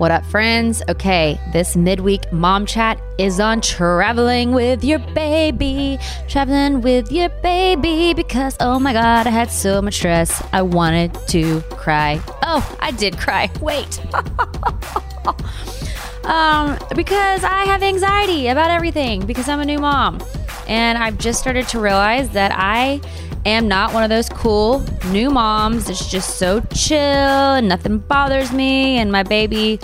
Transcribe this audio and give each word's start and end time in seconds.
What 0.00 0.10
up, 0.10 0.24
friends? 0.24 0.82
Okay, 0.88 1.38
this 1.52 1.76
midweek 1.76 2.32
mom 2.32 2.64
chat 2.64 2.98
is 3.18 3.38
on 3.38 3.60
traveling 3.60 4.52
with 4.52 4.82
your 4.82 4.98
baby. 4.98 5.98
Traveling 6.26 6.80
with 6.80 7.12
your 7.12 7.28
baby 7.42 8.14
because, 8.14 8.56
oh 8.60 8.78
my 8.78 8.94
God, 8.94 9.26
I 9.26 9.30
had 9.30 9.50
so 9.50 9.82
much 9.82 9.96
stress. 9.96 10.42
I 10.54 10.62
wanted 10.62 11.12
to 11.28 11.60
cry. 11.72 12.18
Oh, 12.42 12.66
I 12.80 12.92
did 12.92 13.18
cry. 13.18 13.50
Wait. 13.60 14.00
um, 16.24 16.78
because 16.96 17.44
I 17.44 17.64
have 17.66 17.82
anxiety 17.82 18.46
about 18.46 18.70
everything 18.70 19.26
because 19.26 19.50
I'm 19.50 19.60
a 19.60 19.66
new 19.66 19.80
mom. 19.80 20.18
And 20.70 20.96
I've 20.96 21.18
just 21.18 21.40
started 21.40 21.66
to 21.70 21.80
realize 21.80 22.30
that 22.30 22.52
I 22.54 23.00
am 23.44 23.66
not 23.66 23.92
one 23.92 24.04
of 24.04 24.08
those 24.08 24.28
cool 24.28 24.84
new 25.10 25.28
moms 25.28 25.86
that's 25.86 26.08
just 26.08 26.38
so 26.38 26.60
chill 26.72 26.96
and 26.96 27.66
nothing 27.66 27.98
bothers 27.98 28.52
me. 28.52 28.98
And 28.98 29.10
my 29.10 29.24
baby 29.24 29.80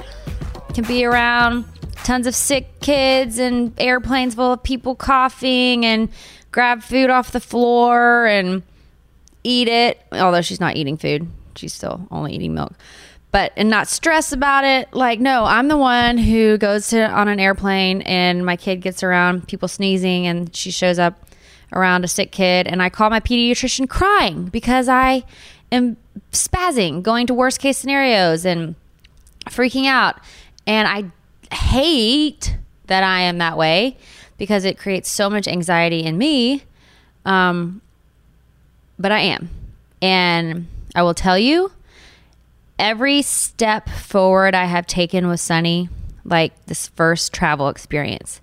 can 0.74 0.84
be 0.84 1.04
around 1.04 1.64
tons 2.04 2.28
of 2.28 2.36
sick 2.36 2.78
kids 2.78 3.40
and 3.40 3.72
airplanes 3.80 4.36
full 4.36 4.52
of 4.52 4.62
people 4.62 4.94
coughing 4.94 5.84
and 5.84 6.08
grab 6.52 6.84
food 6.84 7.10
off 7.10 7.32
the 7.32 7.40
floor 7.40 8.26
and 8.26 8.62
eat 9.42 9.66
it. 9.66 10.00
Although 10.12 10.42
she's 10.42 10.60
not 10.60 10.76
eating 10.76 10.96
food, 10.96 11.26
she's 11.56 11.74
still 11.74 12.06
only 12.12 12.32
eating 12.32 12.54
milk. 12.54 12.74
But 13.36 13.52
and 13.54 13.68
not 13.68 13.86
stress 13.86 14.32
about 14.32 14.64
it. 14.64 14.94
Like, 14.94 15.20
no, 15.20 15.44
I'm 15.44 15.68
the 15.68 15.76
one 15.76 16.16
who 16.16 16.56
goes 16.56 16.88
to 16.88 17.06
on 17.06 17.28
an 17.28 17.38
airplane 17.38 18.00
and 18.00 18.46
my 18.46 18.56
kid 18.56 18.80
gets 18.80 19.02
around 19.02 19.46
people 19.46 19.68
sneezing 19.68 20.26
and 20.26 20.56
she 20.56 20.70
shows 20.70 20.98
up 20.98 21.22
around 21.70 22.02
a 22.02 22.08
sick 22.08 22.32
kid 22.32 22.66
and 22.66 22.82
I 22.82 22.88
call 22.88 23.10
my 23.10 23.20
pediatrician 23.20 23.90
crying 23.90 24.46
because 24.46 24.88
I 24.88 25.22
am 25.70 25.98
spazzing, 26.32 27.02
going 27.02 27.26
to 27.26 27.34
worst 27.34 27.60
case 27.60 27.76
scenarios 27.76 28.46
and 28.46 28.74
freaking 29.50 29.84
out. 29.84 30.18
And 30.66 30.88
I 30.88 31.54
hate 31.54 32.56
that 32.86 33.02
I 33.02 33.20
am 33.20 33.36
that 33.36 33.58
way 33.58 33.98
because 34.38 34.64
it 34.64 34.78
creates 34.78 35.10
so 35.10 35.28
much 35.28 35.46
anxiety 35.46 36.02
in 36.04 36.16
me. 36.16 36.62
Um, 37.26 37.82
but 38.98 39.12
I 39.12 39.20
am. 39.20 39.50
And 40.00 40.68
I 40.94 41.02
will 41.02 41.12
tell 41.12 41.38
you, 41.38 41.70
every 42.78 43.22
step 43.22 43.88
forward 43.88 44.54
I 44.54 44.64
have 44.64 44.86
taken 44.86 45.28
with 45.28 45.40
Sunny, 45.40 45.88
like 46.24 46.66
this 46.66 46.88
first 46.88 47.32
travel 47.32 47.68
experience, 47.68 48.40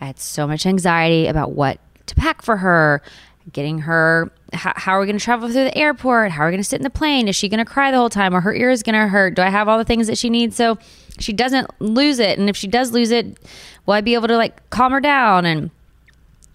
I 0.00 0.06
had 0.06 0.18
so 0.18 0.46
much 0.46 0.66
anxiety 0.66 1.26
about 1.26 1.52
what 1.52 1.78
to 2.06 2.14
pack 2.14 2.42
for 2.42 2.56
her, 2.58 3.02
getting 3.52 3.80
her. 3.80 4.32
How, 4.52 4.72
how 4.76 4.92
are 4.92 5.00
we 5.00 5.06
going 5.06 5.18
to 5.18 5.24
travel 5.24 5.48
through 5.48 5.64
the 5.64 5.78
airport? 5.78 6.32
How 6.32 6.42
are 6.42 6.46
we 6.46 6.52
going 6.52 6.62
to 6.62 6.68
sit 6.68 6.76
in 6.76 6.82
the 6.82 6.90
plane? 6.90 7.28
Is 7.28 7.36
she 7.36 7.48
going 7.48 7.58
to 7.58 7.64
cry 7.64 7.90
the 7.90 7.96
whole 7.96 8.10
time 8.10 8.34
or 8.34 8.40
her 8.40 8.54
ear 8.54 8.70
is 8.70 8.82
going 8.82 8.94
to 9.00 9.08
hurt? 9.08 9.34
Do 9.34 9.42
I 9.42 9.48
have 9.48 9.68
all 9.68 9.78
the 9.78 9.84
things 9.84 10.06
that 10.08 10.18
she 10.18 10.28
needs 10.28 10.56
so 10.56 10.78
she 11.18 11.32
doesn't 11.32 11.68
lose 11.80 12.18
it? 12.18 12.38
And 12.38 12.48
if 12.50 12.56
she 12.56 12.66
does 12.66 12.92
lose 12.92 13.10
it, 13.10 13.38
will 13.86 13.94
I 13.94 14.00
be 14.00 14.14
able 14.14 14.28
to 14.28 14.36
like 14.36 14.68
calm 14.70 14.92
her 14.92 15.00
down? 15.00 15.46
And 15.46 15.70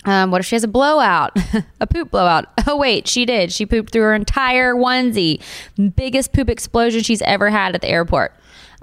um, 0.07 0.31
what 0.31 0.40
if 0.40 0.47
she 0.47 0.56
has 0.56 0.63
a 0.63 0.68
blowout, 0.68 1.38
a 1.79 1.85
poop 1.85 2.09
blowout? 2.09 2.45
Oh, 2.69 2.75
wait, 2.75 3.07
she 3.07 3.25
did. 3.25 3.53
She 3.53 3.66
pooped 3.66 3.94
through 3.94 4.01
her 4.01 4.13
entire 4.13 4.75
onesie. 4.75 5.41
Biggest 5.95 6.34
poop 6.34 6.50
explosion 6.50 7.01
she's 7.01 7.22
ever 7.22 7.50
had 7.50 7.75
at 7.75 7.81
the 7.81 7.88
airport. 7.88 8.34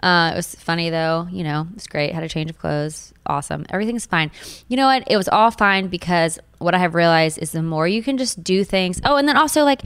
Uh, 0.02 0.30
it 0.32 0.36
was 0.36 0.54
funny 0.54 0.88
though, 0.88 1.28
you 1.30 1.44
know, 1.44 1.66
it 1.70 1.74
was 1.74 1.86
great. 1.86 2.14
Had 2.14 2.24
a 2.24 2.28
change 2.28 2.48
of 2.48 2.58
clothes. 2.58 3.12
Awesome. 3.26 3.66
Everything's 3.68 4.06
fine. 4.06 4.30
You 4.68 4.78
know 4.78 4.86
what? 4.86 5.04
It 5.06 5.18
was 5.18 5.28
all 5.28 5.50
fine 5.50 5.88
because 5.88 6.38
what 6.58 6.74
I 6.74 6.78
have 6.78 6.94
realized 6.94 7.38
is 7.38 7.52
the 7.52 7.62
more 7.62 7.86
you 7.86 8.02
can 8.02 8.16
just 8.16 8.42
do 8.42 8.64
things. 8.64 9.02
Oh, 9.04 9.16
and 9.16 9.28
then 9.28 9.36
also 9.36 9.64
like 9.64 9.82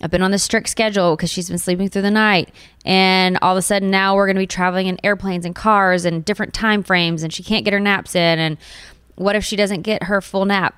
I've 0.00 0.10
been 0.10 0.22
on 0.22 0.30
this 0.30 0.42
strict 0.42 0.68
schedule 0.68 1.14
because 1.14 1.30
she's 1.30 1.48
been 1.48 1.58
sleeping 1.58 1.88
through 1.88 2.02
the 2.02 2.10
night. 2.10 2.54
And 2.84 3.38
all 3.42 3.52
of 3.52 3.58
a 3.58 3.62
sudden 3.62 3.90
now 3.90 4.16
we're 4.16 4.26
going 4.26 4.36
to 4.36 4.40
be 4.40 4.46
traveling 4.46 4.88
in 4.88 4.98
airplanes 5.04 5.44
and 5.44 5.54
cars 5.54 6.04
and 6.04 6.24
different 6.24 6.54
time 6.54 6.82
frames 6.82 7.22
and 7.22 7.32
she 7.32 7.42
can't 7.42 7.64
get 7.64 7.72
her 7.72 7.80
naps 7.80 8.14
in. 8.14 8.38
And 8.38 8.56
what 9.14 9.36
if 9.36 9.44
she 9.44 9.56
doesn't 9.56 9.82
get 9.82 10.04
her 10.04 10.20
full 10.20 10.44
nap? 10.46 10.74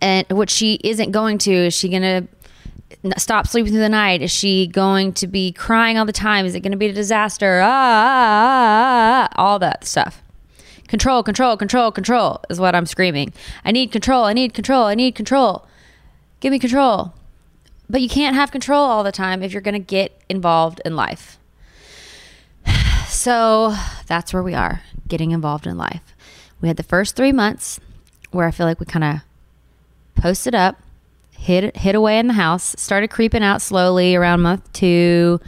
And 0.00 0.26
what 0.30 0.50
she 0.50 0.78
isn't 0.84 1.12
going 1.12 1.38
to, 1.38 1.52
is 1.52 1.74
she 1.74 1.88
going 1.88 2.02
to 2.02 2.28
stop 3.16 3.46
sleeping 3.46 3.72
through 3.72 3.80
the 3.80 3.88
night? 3.88 4.22
Is 4.22 4.30
she 4.30 4.66
going 4.66 5.12
to 5.14 5.26
be 5.26 5.52
crying 5.52 5.98
all 5.98 6.04
the 6.04 6.12
time? 6.12 6.46
Is 6.46 6.54
it 6.54 6.60
going 6.60 6.72
to 6.72 6.78
be 6.78 6.86
a 6.86 6.92
disaster? 6.92 7.60
Ah, 7.62 7.66
ah, 7.66 9.28
ah, 9.28 9.28
ah, 9.32 9.42
all 9.42 9.58
that 9.58 9.84
stuff. 9.84 10.22
Control, 10.88 11.22
control, 11.22 11.56
control, 11.56 11.90
control 11.90 12.40
is 12.48 12.58
what 12.58 12.74
I'm 12.74 12.86
screaming. 12.86 13.32
I 13.64 13.72
need 13.72 13.92
control. 13.92 14.24
I 14.24 14.32
need 14.32 14.54
control. 14.54 14.84
I 14.84 14.94
need 14.94 15.14
control. 15.14 15.66
Give 16.40 16.50
me 16.50 16.58
control. 16.58 17.12
But 17.90 18.00
you 18.00 18.08
can't 18.08 18.34
have 18.34 18.50
control 18.50 18.84
all 18.84 19.04
the 19.04 19.12
time 19.12 19.42
if 19.42 19.52
you're 19.52 19.62
going 19.62 19.74
to 19.74 19.78
get 19.78 20.20
involved 20.28 20.80
in 20.84 20.96
life. 20.96 21.38
So 23.08 23.74
that's 24.06 24.34
where 24.34 24.42
we 24.42 24.54
are, 24.54 24.82
getting 25.08 25.30
involved 25.30 25.66
in 25.66 25.78
life. 25.78 26.14
We 26.60 26.68
had 26.68 26.76
the 26.76 26.82
first 26.82 27.16
three 27.16 27.32
months 27.32 27.80
where 28.30 28.46
I 28.46 28.50
feel 28.50 28.66
like 28.66 28.78
we 28.78 28.86
kind 28.86 29.02
of 29.02 29.20
posted 30.18 30.54
up, 30.54 30.76
hid 31.30 31.76
hid 31.76 31.94
away 31.94 32.18
in 32.18 32.26
the 32.26 32.34
house, 32.34 32.74
started 32.78 33.08
creeping 33.08 33.42
out 33.42 33.62
slowly 33.62 34.14
around 34.14 34.42
month 34.42 34.70
two, 34.72 35.40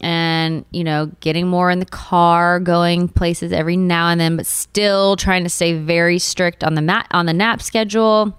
and 0.00 0.64
you 0.72 0.84
know, 0.84 1.10
getting 1.20 1.46
more 1.46 1.70
in 1.70 1.78
the 1.78 1.86
car, 1.86 2.60
going 2.60 3.08
places 3.08 3.52
every 3.52 3.76
now 3.76 4.08
and 4.08 4.20
then, 4.20 4.36
but 4.36 4.46
still 4.46 5.16
trying 5.16 5.44
to 5.44 5.48
stay 5.48 5.78
very 5.78 6.18
strict 6.18 6.62
on 6.62 6.74
the 6.74 6.82
mat 6.82 7.06
on 7.12 7.26
the 7.26 7.32
nap 7.32 7.62
schedule. 7.62 8.38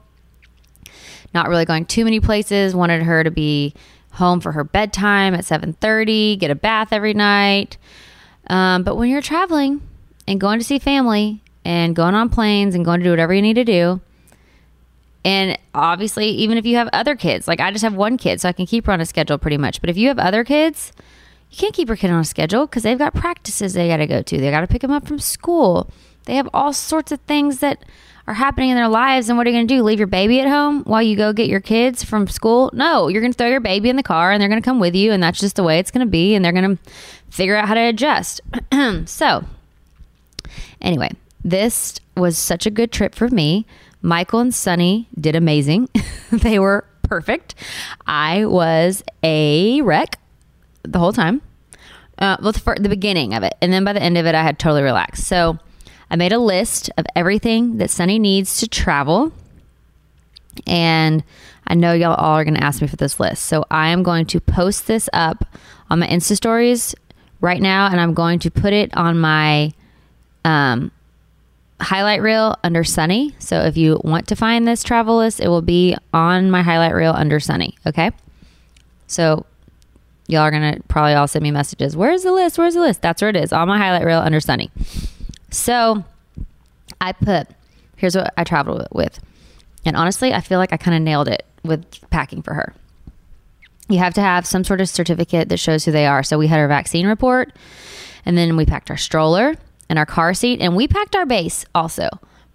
Not 1.33 1.50
really 1.50 1.65
going 1.65 1.85
too 1.85 2.03
many 2.05 2.19
places. 2.19 2.75
Wanted 2.75 3.03
her 3.03 3.23
to 3.23 3.31
be 3.31 3.73
home 4.11 4.39
for 4.39 4.51
her 4.51 4.63
bedtime 4.63 5.33
at 5.33 5.45
seven 5.45 5.73
thirty, 5.73 6.35
get 6.38 6.51
a 6.51 6.55
bath 6.55 6.91
every 6.91 7.13
night. 7.13 7.77
Um, 8.47 8.83
but 8.83 8.95
when 8.95 9.09
you're 9.09 9.21
traveling 9.21 9.81
and 10.27 10.39
going 10.39 10.59
to 10.59 10.65
see 10.65 10.79
family 10.79 11.41
and 11.65 11.95
going 11.95 12.15
on 12.15 12.29
planes 12.29 12.75
and 12.75 12.85
going 12.85 13.00
to 13.00 13.03
do 13.03 13.09
whatever 13.09 13.33
you 13.33 13.41
need 13.41 13.55
to 13.55 13.65
do, 13.65 14.00
and 15.27 15.59
obviously, 15.75 16.29
even 16.29 16.57
if 16.57 16.65
you 16.65 16.77
have 16.77 16.88
other 16.94 17.13
kids, 17.13 17.50
like 17.50 17.59
I 17.59 17.69
just 17.69 17.83
have 17.83 17.94
one 17.94 18.15
kid, 18.18 18.39
so 18.39 18.47
I 18.47 18.53
can 18.53 18.65
keep 18.65 18.85
her 18.85 18.94
on 18.94 19.01
a 19.01 19.06
schedule 19.06 19.38
pretty 19.38 19.57
much. 19.57 19.81
But 19.81 19.89
if 19.89 19.97
you 19.97 20.07
have 20.07 20.19
other 20.19 20.45
kids, 20.45 20.94
you 21.51 21.57
can't 21.57 21.74
keep 21.74 21.89
your 21.89 21.97
kid 21.97 22.12
on 22.12 22.21
a 22.21 22.24
schedule 22.24 22.65
because 22.65 22.83
they've 22.83 22.97
got 22.97 23.13
practices 23.13 23.74
they 23.74 23.89
got 23.89 23.97
to 23.97 24.07
go 24.07 24.21
to. 24.21 24.38
They 24.38 24.50
got 24.50 24.62
to 24.62 24.68
pick 24.68 24.83
them 24.83 24.91
up 24.91 25.06
from 25.06 25.19
school. 25.19 25.91
They 26.27 26.35
have 26.35 26.47
all 26.53 26.71
sorts 26.71 27.12
of 27.12 27.19
things 27.27 27.59
that 27.59 27.83
are 28.25 28.35
happening 28.35 28.69
in 28.69 28.77
their 28.77 28.88
lives. 28.88 29.27
And 29.27 29.38
what 29.38 29.45
are 29.45 29.50
you 29.50 29.57
going 29.57 29.68
to 29.68 29.74
do? 29.75 29.83
Leave 29.83 30.00
your 30.00 30.07
baby 30.07 30.39
at 30.39 30.47
home 30.47 30.83
while 30.85 31.03
you 31.03 31.18
go 31.18 31.33
get 31.33 31.50
your 31.50 31.59
kids 31.59 32.06
from 32.06 32.27
school? 32.27 32.69
No, 32.71 33.09
you're 33.09 33.21
going 33.21 33.33
to 33.33 33.38
throw 33.38 33.50
your 33.50 33.59
baby 33.59 33.89
in 33.89 33.97
the 33.97 34.03
car 34.03 34.31
and 34.31 34.39
they're 34.39 34.47
going 34.47 34.62
to 34.62 34.65
come 34.65 34.79
with 34.79 34.95
you. 34.95 35.12
And 35.12 35.21
that's 35.21 35.41
just 35.41 35.57
the 35.57 35.63
way 35.63 35.77
it's 35.77 35.91
going 35.91 36.07
to 36.07 36.09
be. 36.09 36.35
And 36.35 36.45
they're 36.45 36.53
going 36.53 36.77
to 36.77 36.91
figure 37.29 37.57
out 37.57 37.68
how 37.68 37.74
to 37.74 37.81
adjust. 37.81 38.39
so, 39.06 39.44
anyway, 40.79 41.12
this 41.44 42.00
was 42.15 42.38
such 42.38 42.65
a 42.65 42.71
good 42.71 42.94
trip 42.94 43.13
for 43.13 43.27
me. 43.27 43.65
Michael 44.01 44.39
and 44.39 44.53
Sunny 44.53 45.07
did 45.19 45.35
amazing. 45.35 45.89
they 46.31 46.59
were 46.59 46.85
perfect. 47.03 47.55
I 48.05 48.45
was 48.45 49.03
a 49.23 49.81
wreck 49.81 50.19
the 50.83 50.99
whole 50.99 51.13
time. 51.13 51.41
Uh, 52.19 52.38
well, 52.41 52.53
for 52.53 52.75
the 52.79 52.89
beginning 52.89 53.33
of 53.33 53.44
it, 53.44 53.53
and 53.61 53.71
then 53.71 53.83
by 53.83 53.94
the 53.94 54.01
end 54.01 54.17
of 54.17 54.25
it, 54.25 54.33
I 54.33 54.41
had 54.41 54.57
totally 54.57 54.81
relaxed. 54.81 55.25
So 55.25 55.59
I 56.09 56.15
made 56.15 56.33
a 56.33 56.39
list 56.39 56.89
of 56.97 57.05
everything 57.15 57.77
that 57.77 57.91
Sunny 57.91 58.17
needs 58.17 58.59
to 58.59 58.67
travel, 58.67 59.31
and 60.65 61.23
I 61.67 61.75
know 61.75 61.93
y'all 61.93 62.15
all 62.15 62.35
are 62.35 62.43
going 62.43 62.55
to 62.55 62.63
ask 62.63 62.81
me 62.81 62.88
for 62.88 62.95
this 62.95 63.19
list. 63.19 63.45
So 63.45 63.65
I 63.69 63.89
am 63.89 64.01
going 64.01 64.25
to 64.27 64.39
post 64.39 64.88
this 64.88 65.09
up 65.13 65.45
on 65.91 66.00
my 66.00 66.07
Insta 66.07 66.35
stories 66.35 66.95
right 67.39 67.61
now, 67.61 67.88
and 67.88 68.00
I'm 68.00 68.15
going 68.15 68.39
to 68.39 68.51
put 68.51 68.73
it 68.73 68.95
on 68.97 69.19
my 69.19 69.73
um, 70.43 70.91
highlight 71.79 72.21
reel 72.21 72.56
under 72.63 72.83
Sunny. 72.83 73.35
So 73.39 73.62
if 73.62 73.77
you 73.77 74.01
want 74.03 74.27
to 74.29 74.35
find 74.35 74.68
this 74.68 74.83
travel 74.83 75.18
list, 75.18 75.39
it 75.39 75.47
will 75.47 75.62
be 75.62 75.95
on 76.13 76.50
my 76.50 76.62
highlight 76.62 76.94
reel 76.94 77.13
under 77.13 77.39
Sunny. 77.39 77.77
Okay. 77.85 78.12
So 79.07 79.45
y'all 80.27 80.41
are 80.41 80.51
going 80.51 80.75
to 80.75 80.83
probably 80.83 81.13
all 81.13 81.27
send 81.27 81.44
me 81.44 81.51
messages. 81.51 81.95
Where's 81.95 82.24
the 82.24 82.31
list? 82.31 82.57
Where's 82.57 82.74
the 82.74 82.81
list? 82.81 83.01
That's 83.01 83.21
where 83.21 83.29
it 83.29 83.35
is 83.35 83.53
on 83.53 83.68
my 83.68 83.77
highlight 83.77 84.06
reel 84.06 84.19
under 84.19 84.39
Sunny. 84.39 84.71
So 85.51 86.03
I 87.00 87.13
put, 87.13 87.47
here's 87.95 88.15
what 88.15 88.33
I 88.35 88.44
traveled 88.44 88.88
with. 88.91 89.19
And 89.85 89.95
honestly, 89.95 90.33
I 90.33 90.41
feel 90.41 90.59
like 90.59 90.74
I 90.74 90.77
kind 90.77 90.97
of 90.97 91.03
nailed 91.03 91.27
it 91.27 91.45
with 91.63 91.85
packing 92.09 92.41
for 92.41 92.53
her. 92.53 92.74
You 93.88 94.00
have 94.00 94.13
to 94.15 94.21
have 94.21 94.45
some 94.45 94.65
sort 94.65 94.81
of 94.81 94.89
certificate 94.89 95.47
that 95.50 95.57
shows 95.57 95.85
who 95.85 95.91
they 95.91 96.07
are. 96.07 96.24
So 96.24 96.38
we 96.38 96.47
had 96.47 96.59
our 96.59 96.68
vaccine 96.68 97.07
report, 97.07 97.53
and 98.25 98.38
then 98.38 98.57
we 98.57 98.65
packed 98.65 98.91
our 98.91 98.97
stroller 98.97 99.56
and 99.89 99.98
our 99.98 100.06
car 100.06 100.34
seat, 100.34 100.60
and 100.62 100.75
we 100.75 100.88
packed 100.88 101.16
our 101.16 101.25
base 101.25 101.66
also 101.74 102.10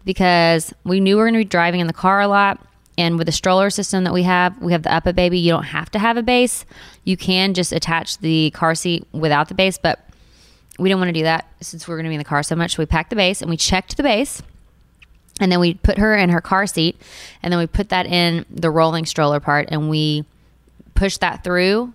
because 0.05 0.73
we 0.85 1.01
knew 1.01 1.17
we 1.17 1.21
were 1.21 1.27
going 1.27 1.35
to 1.35 1.41
be 1.41 1.45
driving 1.45 1.81
in 1.81 1.87
the 1.87 1.93
car 1.93 2.21
a 2.21 2.29
lot. 2.29 2.61
And 2.99 3.17
with 3.17 3.27
the 3.27 3.33
stroller 3.33 3.71
system 3.71 4.05
that 4.05 4.13
we 4.13 4.23
have, 4.25 4.61
we 4.61 4.73
have 4.73 4.83
the 4.83 4.91
UPPAbaby. 4.91 5.41
You 5.41 5.53
don't 5.53 5.65
have 5.65 5.91
to 5.93 5.99
have 5.99 6.17
a 6.17 6.23
base. 6.23 6.67
You 7.05 7.17
can 7.17 7.55
just 7.55 7.73
attach 7.73 8.19
the 8.19 8.51
car 8.51 8.75
seat 8.75 9.07
without 9.13 9.49
the 9.49 9.55
base, 9.55 9.79
but 9.79 10.07
we 10.79 10.89
didn't 10.89 11.01
want 11.01 11.09
to 11.09 11.15
do 11.15 11.23
that 11.23 11.47
since 11.61 11.87
we 11.87 11.95
are 11.95 11.97
going 11.97 12.05
to 12.05 12.11
be 12.11 12.15
in 12.15 12.19
the 12.21 12.25
car 12.25 12.43
so 12.43 12.55
much. 12.55 12.77
So 12.77 12.83
we 12.83 12.87
packed 12.87 13.11
the 13.11 13.17
base 13.17 13.41
and 13.41 13.51
we 13.51 13.57
checked 13.57 13.97
the 13.97 14.03
base. 14.03 14.43
And 15.41 15.51
then 15.51 15.59
we 15.59 15.75
put 15.75 15.99
her 15.99 16.15
in 16.15 16.29
her 16.29 16.43
car 16.43 16.67
seat 16.67 17.01
and 17.43 17.51
then 17.51 17.59
we 17.59 17.67
put 17.67 17.89
that 17.89 18.07
in 18.07 18.45
the 18.51 18.71
rolling 18.71 19.07
stroller 19.07 19.41
part 19.41 19.69
and 19.71 19.89
we 19.89 20.25
pushed 20.95 21.21
that 21.21 21.43
through 21.43 21.95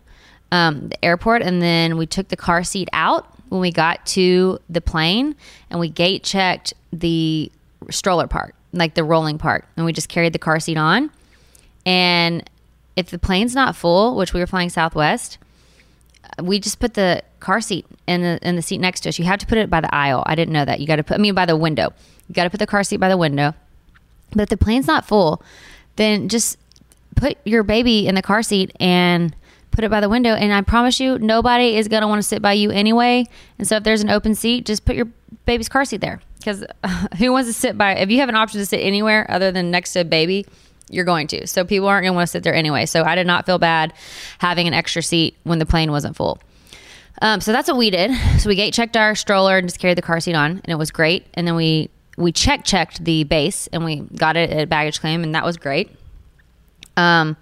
um, 0.52 0.90
the 0.90 1.06
airport. 1.06 1.44
And 1.44 1.62
then 1.62 1.98
we 1.98 2.08
took 2.08 2.30
the 2.30 2.36
car 2.36 2.64
seat 2.64 2.90
out 2.92 3.37
when 3.50 3.62
we 3.62 3.72
got 3.72 4.06
to 4.08 4.60
the 4.70 4.82
plane 4.82 5.36
and 5.70 5.80
we 5.80 5.90
gate 5.90 6.24
checked 6.24 6.74
the 6.92 7.52
stroller 7.90 8.28
part, 8.28 8.56
like 8.74 8.96
the 8.96 9.04
rolling 9.04 9.38
part, 9.38 9.66
and 9.76 9.86
we 9.86 9.94
just 9.94 10.10
carried 10.10 10.34
the 10.34 10.40
car 10.40 10.60
seat 10.60 10.78
on. 10.78 11.12
And 11.86 12.50
if 12.96 13.10
the 13.10 13.20
plane's 13.20 13.56
not 13.56 13.76
full, 13.76 14.16
which 14.16 14.34
we 14.34 14.40
were 14.40 14.48
flying 14.48 14.70
Southwest, 14.70 15.38
we 16.42 16.60
just 16.60 16.80
put 16.80 16.94
the 16.94 17.24
car 17.40 17.62
seat 17.62 17.86
in 18.08 18.22
the 18.22 18.40
in 18.42 18.56
the 18.56 18.62
seat 18.62 18.80
next 18.80 19.02
to 19.02 19.10
us. 19.10 19.20
You 19.20 19.26
have 19.26 19.40
to 19.40 19.46
put 19.46 19.58
it 19.58 19.70
by 19.70 19.82
the 19.82 19.94
aisle. 19.94 20.24
I 20.26 20.36
didn't 20.36 20.54
know 20.54 20.66
that. 20.66 20.80
You 20.80 20.88
got 20.88 20.98
to 20.98 21.04
put 21.04 21.16
I 21.16 21.18
mean 21.18 21.34
by 21.34 21.46
the 21.46 21.56
window. 21.56 21.94
You 22.28 22.36
got 22.36 22.44
to 22.44 22.50
put 22.50 22.60
the 22.60 22.68
car 22.68 22.84
seat 22.84 22.98
by 22.98 23.10
the 23.10 23.18
window. 23.18 23.54
But 24.32 24.44
if 24.44 24.50
the 24.50 24.58
plane's 24.58 24.88
not 24.88 25.06
full, 25.06 25.42
then 25.96 26.28
just 26.28 26.58
put 27.16 27.38
your 27.46 27.64
baby 27.64 28.08
in 28.08 28.16
the 28.16 28.22
car 28.22 28.44
seat 28.44 28.76
and 28.80 29.36
put 29.78 29.84
it 29.84 29.92
by 29.92 30.02
the 30.02 30.10
window. 30.10 30.32
And 30.32 30.52
I 30.52 30.62
promise 30.62 31.00
you, 31.00 31.20
nobody 31.20 31.78
is 31.78 31.88
going 31.88 32.02
to 32.02 32.08
want 32.08 32.18
to 32.18 32.28
sit 32.28 32.42
by 32.42 32.54
you 32.54 32.72
anyway. 32.72 33.28
And 33.60 33.68
so 33.68 33.76
if 33.76 33.84
there's 33.84 34.02
an 34.02 34.10
open 34.10 34.34
seat, 34.34 34.66
just 34.66 34.86
put 34.86 34.96
your 34.96 35.06
baby's 35.46 35.70
car 35.70 35.86
seat 35.86 36.02
there. 36.02 36.20
Because 36.40 36.66
who 37.20 37.32
wants 37.32 37.48
to 37.48 37.54
sit 37.54 37.78
by, 37.78 37.94
if 37.94 38.10
you 38.10 38.18
have 38.18 38.28
an 38.28 38.34
option 38.34 38.60
to 38.60 38.66
sit 38.66 38.80
anywhere 38.80 39.30
other 39.30 39.52
than 39.52 39.70
next 39.70 39.94
to 39.94 40.00
a 40.00 40.04
baby, 40.04 40.48
you're 40.90 41.06
going 41.06 41.28
to. 41.28 41.46
So 41.46 41.64
people 41.64 41.88
aren't 41.88 42.06
going 42.06 42.14
to 42.14 42.16
want 42.16 42.26
to 42.26 42.32
sit 42.32 42.42
there 42.42 42.56
anyway. 42.56 42.88
So 42.88 43.04
I 43.04 43.14
did 43.14 43.28
not 43.28 43.46
feel 43.46 43.60
bad 43.60 43.94
having 44.40 44.68
an 44.68 44.74
extra 44.74 45.04
seat 45.04 45.38
when 45.44 45.60
the 45.60 45.66
plane 45.68 45.92
wasn't 45.92 46.16
full. 46.16 46.40
Um, 47.22 47.40
so 47.40 47.52
that's 47.52 47.68
what 47.68 47.78
we 47.78 47.92
did. 47.92 48.12
So 48.40 48.50
we 48.50 48.56
gate 48.56 48.74
checked 48.74 48.98
our 48.98 49.14
stroller 49.14 49.60
and 49.60 49.68
just 49.68 49.80
carried 49.80 49.98
the 50.00 50.02
car 50.02 50.20
seat 50.20 50.36
on, 50.36 50.52
and 50.52 50.70
it 50.70 50.78
was 50.78 50.90
great. 50.90 51.28
And 51.36 51.48
then 51.48 51.56
we 51.56 51.92
we 52.16 52.32
check 52.32 52.64
checked 52.64 53.04
the 53.04 53.26
base 53.26 53.68
and 53.68 53.86
we 53.86 53.98
got 53.98 54.38
it 54.38 54.50
at 54.50 54.70
baggage 54.70 55.00
claim, 55.00 55.24
and 55.24 55.36
that 55.36 55.46
was 55.46 55.58
great. 55.58 55.92
Um, 56.96 57.38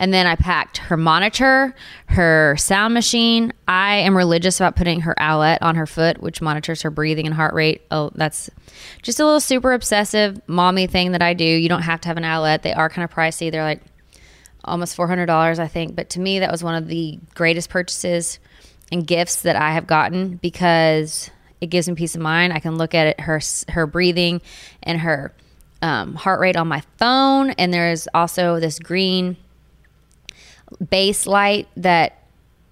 and 0.00 0.14
then 0.14 0.26
I 0.26 0.34
packed 0.34 0.78
her 0.78 0.96
monitor, 0.96 1.74
her 2.06 2.56
sound 2.56 2.94
machine. 2.94 3.52
I 3.68 3.96
am 3.96 4.16
religious 4.16 4.58
about 4.58 4.74
putting 4.74 5.02
her 5.02 5.14
Owlet 5.20 5.60
on 5.60 5.76
her 5.76 5.86
foot, 5.86 6.22
which 6.22 6.40
monitors 6.40 6.80
her 6.82 6.90
breathing 6.90 7.26
and 7.26 7.34
heart 7.34 7.52
rate. 7.52 7.82
Oh, 7.90 8.10
that's 8.14 8.48
just 9.02 9.20
a 9.20 9.24
little 9.26 9.40
super 9.40 9.74
obsessive 9.74 10.40
mommy 10.48 10.86
thing 10.86 11.12
that 11.12 11.20
I 11.20 11.34
do. 11.34 11.44
You 11.44 11.68
don't 11.68 11.82
have 11.82 12.00
to 12.00 12.08
have 12.08 12.16
an 12.16 12.24
Owlet. 12.24 12.62
They 12.62 12.72
are 12.72 12.88
kind 12.88 13.04
of 13.04 13.14
pricey. 13.14 13.52
They're 13.52 13.62
like 13.62 13.82
almost 14.64 14.96
$400, 14.96 15.58
I 15.58 15.68
think. 15.68 15.94
But 15.94 16.08
to 16.10 16.20
me, 16.20 16.38
that 16.38 16.50
was 16.50 16.64
one 16.64 16.74
of 16.74 16.88
the 16.88 17.18
greatest 17.34 17.68
purchases 17.68 18.38
and 18.90 19.06
gifts 19.06 19.42
that 19.42 19.54
I 19.54 19.72
have 19.72 19.86
gotten 19.86 20.36
because 20.36 21.30
it 21.60 21.66
gives 21.66 21.90
me 21.90 21.94
peace 21.94 22.14
of 22.14 22.22
mind. 22.22 22.54
I 22.54 22.58
can 22.58 22.78
look 22.78 22.94
at 22.94 23.06
it, 23.06 23.20
her 23.20 23.38
her 23.68 23.86
breathing 23.86 24.40
and 24.82 24.98
her 25.00 25.34
um, 25.82 26.14
heart 26.14 26.40
rate 26.40 26.56
on 26.56 26.68
my 26.68 26.82
phone. 26.96 27.50
And 27.50 27.72
there's 27.72 28.08
also 28.14 28.58
this 28.58 28.78
green 28.78 29.36
base 30.88 31.26
light 31.26 31.68
that 31.76 32.16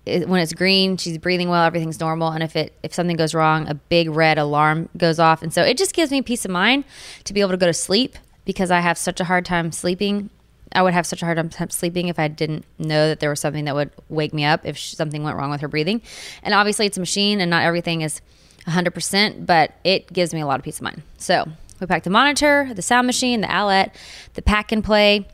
when 0.04 0.40
it's 0.40 0.54
green, 0.54 0.96
she's 0.96 1.18
breathing 1.18 1.48
well, 1.48 1.64
everything's 1.64 2.00
normal. 2.00 2.28
And 2.30 2.42
if 2.42 2.56
it 2.56 2.72
if 2.82 2.94
something 2.94 3.16
goes 3.16 3.34
wrong, 3.34 3.68
a 3.68 3.74
big 3.74 4.08
red 4.08 4.38
alarm 4.38 4.88
goes 4.96 5.18
off. 5.18 5.42
And 5.42 5.52
so 5.52 5.62
it 5.62 5.76
just 5.76 5.94
gives 5.94 6.10
me 6.10 6.22
peace 6.22 6.44
of 6.44 6.50
mind 6.50 6.84
to 7.24 7.34
be 7.34 7.40
able 7.40 7.50
to 7.50 7.56
go 7.56 7.66
to 7.66 7.74
sleep 7.74 8.16
because 8.44 8.70
I 8.70 8.80
have 8.80 8.96
such 8.96 9.20
a 9.20 9.24
hard 9.24 9.44
time 9.44 9.72
sleeping. 9.72 10.30
I 10.72 10.82
would 10.82 10.92
have 10.94 11.06
such 11.06 11.22
a 11.22 11.24
hard 11.24 11.50
time 11.50 11.70
sleeping 11.70 12.08
if 12.08 12.18
I 12.18 12.28
didn't 12.28 12.64
know 12.78 13.08
that 13.08 13.20
there 13.20 13.30
was 13.30 13.40
something 13.40 13.64
that 13.66 13.74
would 13.74 13.90
wake 14.08 14.34
me 14.34 14.44
up 14.44 14.64
if 14.64 14.78
something 14.78 15.22
went 15.22 15.36
wrong 15.36 15.50
with 15.50 15.60
her 15.60 15.68
breathing. 15.68 16.02
And 16.42 16.54
obviously, 16.54 16.86
it's 16.86 16.96
a 16.96 17.00
machine, 17.00 17.40
and 17.40 17.50
not 17.50 17.62
everything 17.62 18.02
is 18.02 18.20
100%, 18.66 19.46
but 19.46 19.72
it 19.84 20.12
gives 20.12 20.34
me 20.34 20.40
a 20.40 20.46
lot 20.46 20.58
of 20.58 20.64
peace 20.64 20.78
of 20.78 20.82
mind. 20.82 21.02
So 21.16 21.46
we 21.80 21.86
packed 21.86 22.04
the 22.04 22.10
monitor, 22.10 22.70
the 22.74 22.82
sound 22.82 23.06
machine, 23.06 23.40
the 23.40 23.54
Owlet, 23.54 23.92
the 24.34 24.42
pack 24.42 24.72
and 24.72 24.84
play. 24.84 25.26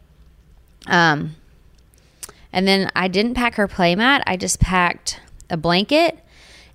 Um, 0.86 1.34
and 2.54 2.68
then 2.68 2.88
I 2.94 3.08
didn't 3.08 3.34
pack 3.34 3.56
her 3.56 3.66
playmat. 3.66 4.22
I 4.28 4.36
just 4.36 4.60
packed 4.60 5.20
a 5.50 5.56
blanket. 5.56 6.20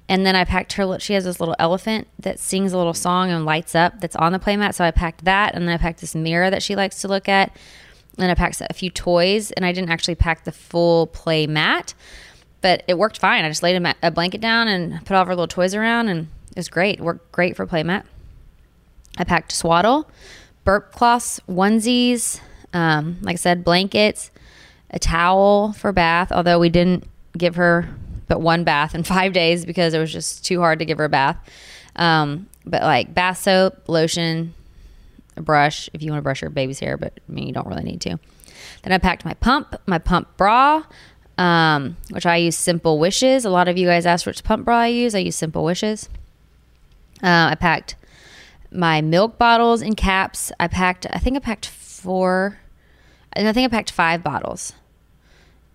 And 0.09 0.25
then 0.25 0.35
I 0.35 0.43
packed 0.43 0.73
her, 0.73 0.99
she 0.99 1.13
has 1.13 1.23
this 1.23 1.39
little 1.39 1.55
elephant 1.57 2.07
that 2.19 2.37
sings 2.37 2.73
a 2.73 2.77
little 2.77 2.93
song 2.93 3.31
and 3.31 3.45
lights 3.45 3.75
up 3.75 4.01
that's 4.01 4.15
on 4.17 4.33
the 4.33 4.39
playmat. 4.39 4.73
So 4.73 4.83
I 4.83 4.91
packed 4.91 5.23
that. 5.23 5.55
And 5.55 5.65
then 5.65 5.73
I 5.73 5.77
packed 5.77 6.01
this 6.01 6.13
mirror 6.13 6.49
that 6.49 6.61
she 6.61 6.75
likes 6.75 6.99
to 7.01 7.07
look 7.07 7.29
at. 7.29 7.55
And 8.17 8.29
I 8.29 8.35
packed 8.35 8.61
a 8.61 8.73
few 8.73 8.89
toys. 8.89 9.51
And 9.51 9.65
I 9.65 9.71
didn't 9.71 9.89
actually 9.89 10.15
pack 10.15 10.43
the 10.43 10.51
full 10.51 11.07
play 11.07 11.47
mat, 11.47 11.93
but 12.59 12.83
it 12.89 12.97
worked 12.97 13.17
fine. 13.17 13.45
I 13.45 13.47
just 13.47 13.63
laid 13.63 13.81
a, 13.81 13.95
a 14.03 14.11
blanket 14.11 14.41
down 14.41 14.67
and 14.67 15.05
put 15.05 15.15
all 15.15 15.21
of 15.21 15.29
her 15.29 15.35
little 15.35 15.47
toys 15.47 15.73
around. 15.73 16.09
And 16.09 16.27
it 16.49 16.57
was 16.57 16.67
great. 16.67 16.99
It 16.99 17.03
worked 17.03 17.31
great 17.31 17.55
for 17.55 17.65
playmat. 17.65 18.03
I 19.17 19.23
packed 19.23 19.53
swaddle, 19.53 20.09
burp 20.65 20.91
cloths, 20.91 21.39
onesies, 21.47 22.41
um, 22.73 23.17
like 23.21 23.35
I 23.35 23.37
said, 23.37 23.63
blankets 23.63 24.31
a 24.91 24.99
towel 24.99 25.73
for 25.73 25.91
bath, 25.91 26.31
although 26.31 26.59
we 26.59 26.69
didn't 26.69 27.05
give 27.37 27.55
her 27.55 27.89
but 28.27 28.41
one 28.41 28.63
bath 28.63 28.95
in 28.95 29.03
five 29.15 29.33
days 29.33 29.65
because 29.65 29.93
it 29.93 29.99
was 29.99 30.11
just 30.11 30.45
too 30.45 30.59
hard 30.59 30.79
to 30.79 30.85
give 30.85 30.97
her 30.97 31.05
a 31.05 31.09
bath. 31.09 31.37
Um, 31.95 32.47
but 32.65 32.81
like 32.81 33.13
bath 33.13 33.39
soap, 33.39 33.89
lotion, 33.89 34.53
a 35.35 35.41
brush 35.41 35.89
if 35.93 36.01
you 36.01 36.11
want 36.11 36.19
to 36.19 36.23
brush 36.23 36.41
your 36.41 36.51
baby's 36.51 36.79
hair, 36.79 36.97
but 36.97 37.13
I 37.27 37.31
mean, 37.31 37.47
you 37.47 37.53
don't 37.53 37.67
really 37.67 37.83
need 37.83 38.01
to. 38.01 38.19
Then 38.83 38.93
I 38.93 38.97
packed 38.97 39.25
my 39.25 39.33
pump, 39.35 39.75
my 39.85 39.97
pump 39.97 40.37
bra, 40.37 40.83
um, 41.37 41.97
which 42.11 42.25
I 42.25 42.37
use 42.37 42.57
Simple 42.57 42.99
Wishes. 42.99 43.45
A 43.45 43.49
lot 43.49 43.67
of 43.67 43.77
you 43.77 43.87
guys 43.87 44.05
asked 44.05 44.25
which 44.25 44.43
pump 44.43 44.65
bra 44.65 44.81
I 44.81 44.87
use. 44.87 45.15
I 45.15 45.19
use 45.19 45.35
Simple 45.35 45.63
Wishes. 45.63 46.09
Uh, 47.21 47.51
I 47.51 47.55
packed 47.55 47.95
my 48.71 49.01
milk 49.01 49.37
bottles 49.37 49.81
and 49.81 49.97
caps. 49.97 50.51
I 50.59 50.67
packed, 50.67 51.07
I 51.09 51.17
think 51.17 51.35
I 51.35 51.39
packed 51.39 51.65
four, 51.65 52.59
and 53.33 53.47
I 53.47 53.53
think 53.53 53.65
I 53.65 53.75
packed 53.75 53.91
five 53.91 54.23
bottles 54.23 54.73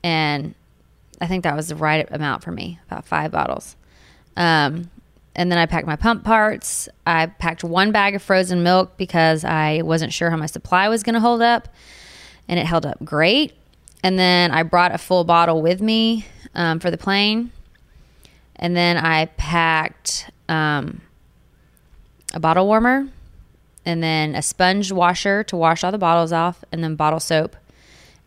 and 0.05 0.55
I 1.21 1.27
think 1.27 1.43
that 1.43 1.57
was 1.57 1.69
the 1.69 1.77
right 1.77 2.07
amount 2.11 2.45
for 2.45 2.53
me, 2.53 2.79
about 2.87 3.07
five 3.07 3.33
bottles. 3.33 3.75
Um, 4.37 4.91
and 5.35 5.51
then 5.51 5.59
I 5.59 5.67
packed 5.67 5.87
my 5.87 5.97
pump 5.97 6.23
parts. 6.23 6.89
I 7.07 7.27
packed 7.27 7.65
one 7.65 7.91
bag 7.91 8.15
of 8.15 8.23
frozen 8.23 8.63
milk 8.63 8.97
because 8.97 9.45
I 9.45 9.83
wasn't 9.83 10.13
sure 10.13 10.31
how 10.31 10.37
my 10.37 10.47
supply 10.47 10.89
was 10.89 11.03
going 11.03 11.15
to 11.15 11.21
hold 11.21 11.43
up, 11.43 11.69
and 12.47 12.61
it 12.61 12.67
held 12.67 12.85
up 12.85 13.03
great. 13.05 13.55
And 14.05 14.19
then 14.19 14.51
I 14.51 14.63
brought 14.63 14.95
a 14.95 14.99
full 14.99 15.25
bottle 15.25 15.63
with 15.63 15.81
me 15.81 16.27
um, 16.55 16.79
for 16.79 16.91
the 16.91 16.99
plane. 16.99 17.51
And 18.57 18.77
then 18.77 18.99
I 18.99 19.27
packed 19.39 20.31
um, 20.49 21.01
a 22.35 22.39
bottle 22.41 22.67
warmer 22.67 23.09
and 23.87 24.03
then 24.03 24.35
a 24.35 24.43
sponge 24.43 24.93
washer 24.93 25.43
to 25.45 25.57
wash 25.57 25.83
all 25.83 25.93
the 25.93 25.99
bottles 25.99 26.33
off, 26.33 26.65
and 26.73 26.83
then 26.83 26.95
bottle 26.95 27.21
soap, 27.21 27.57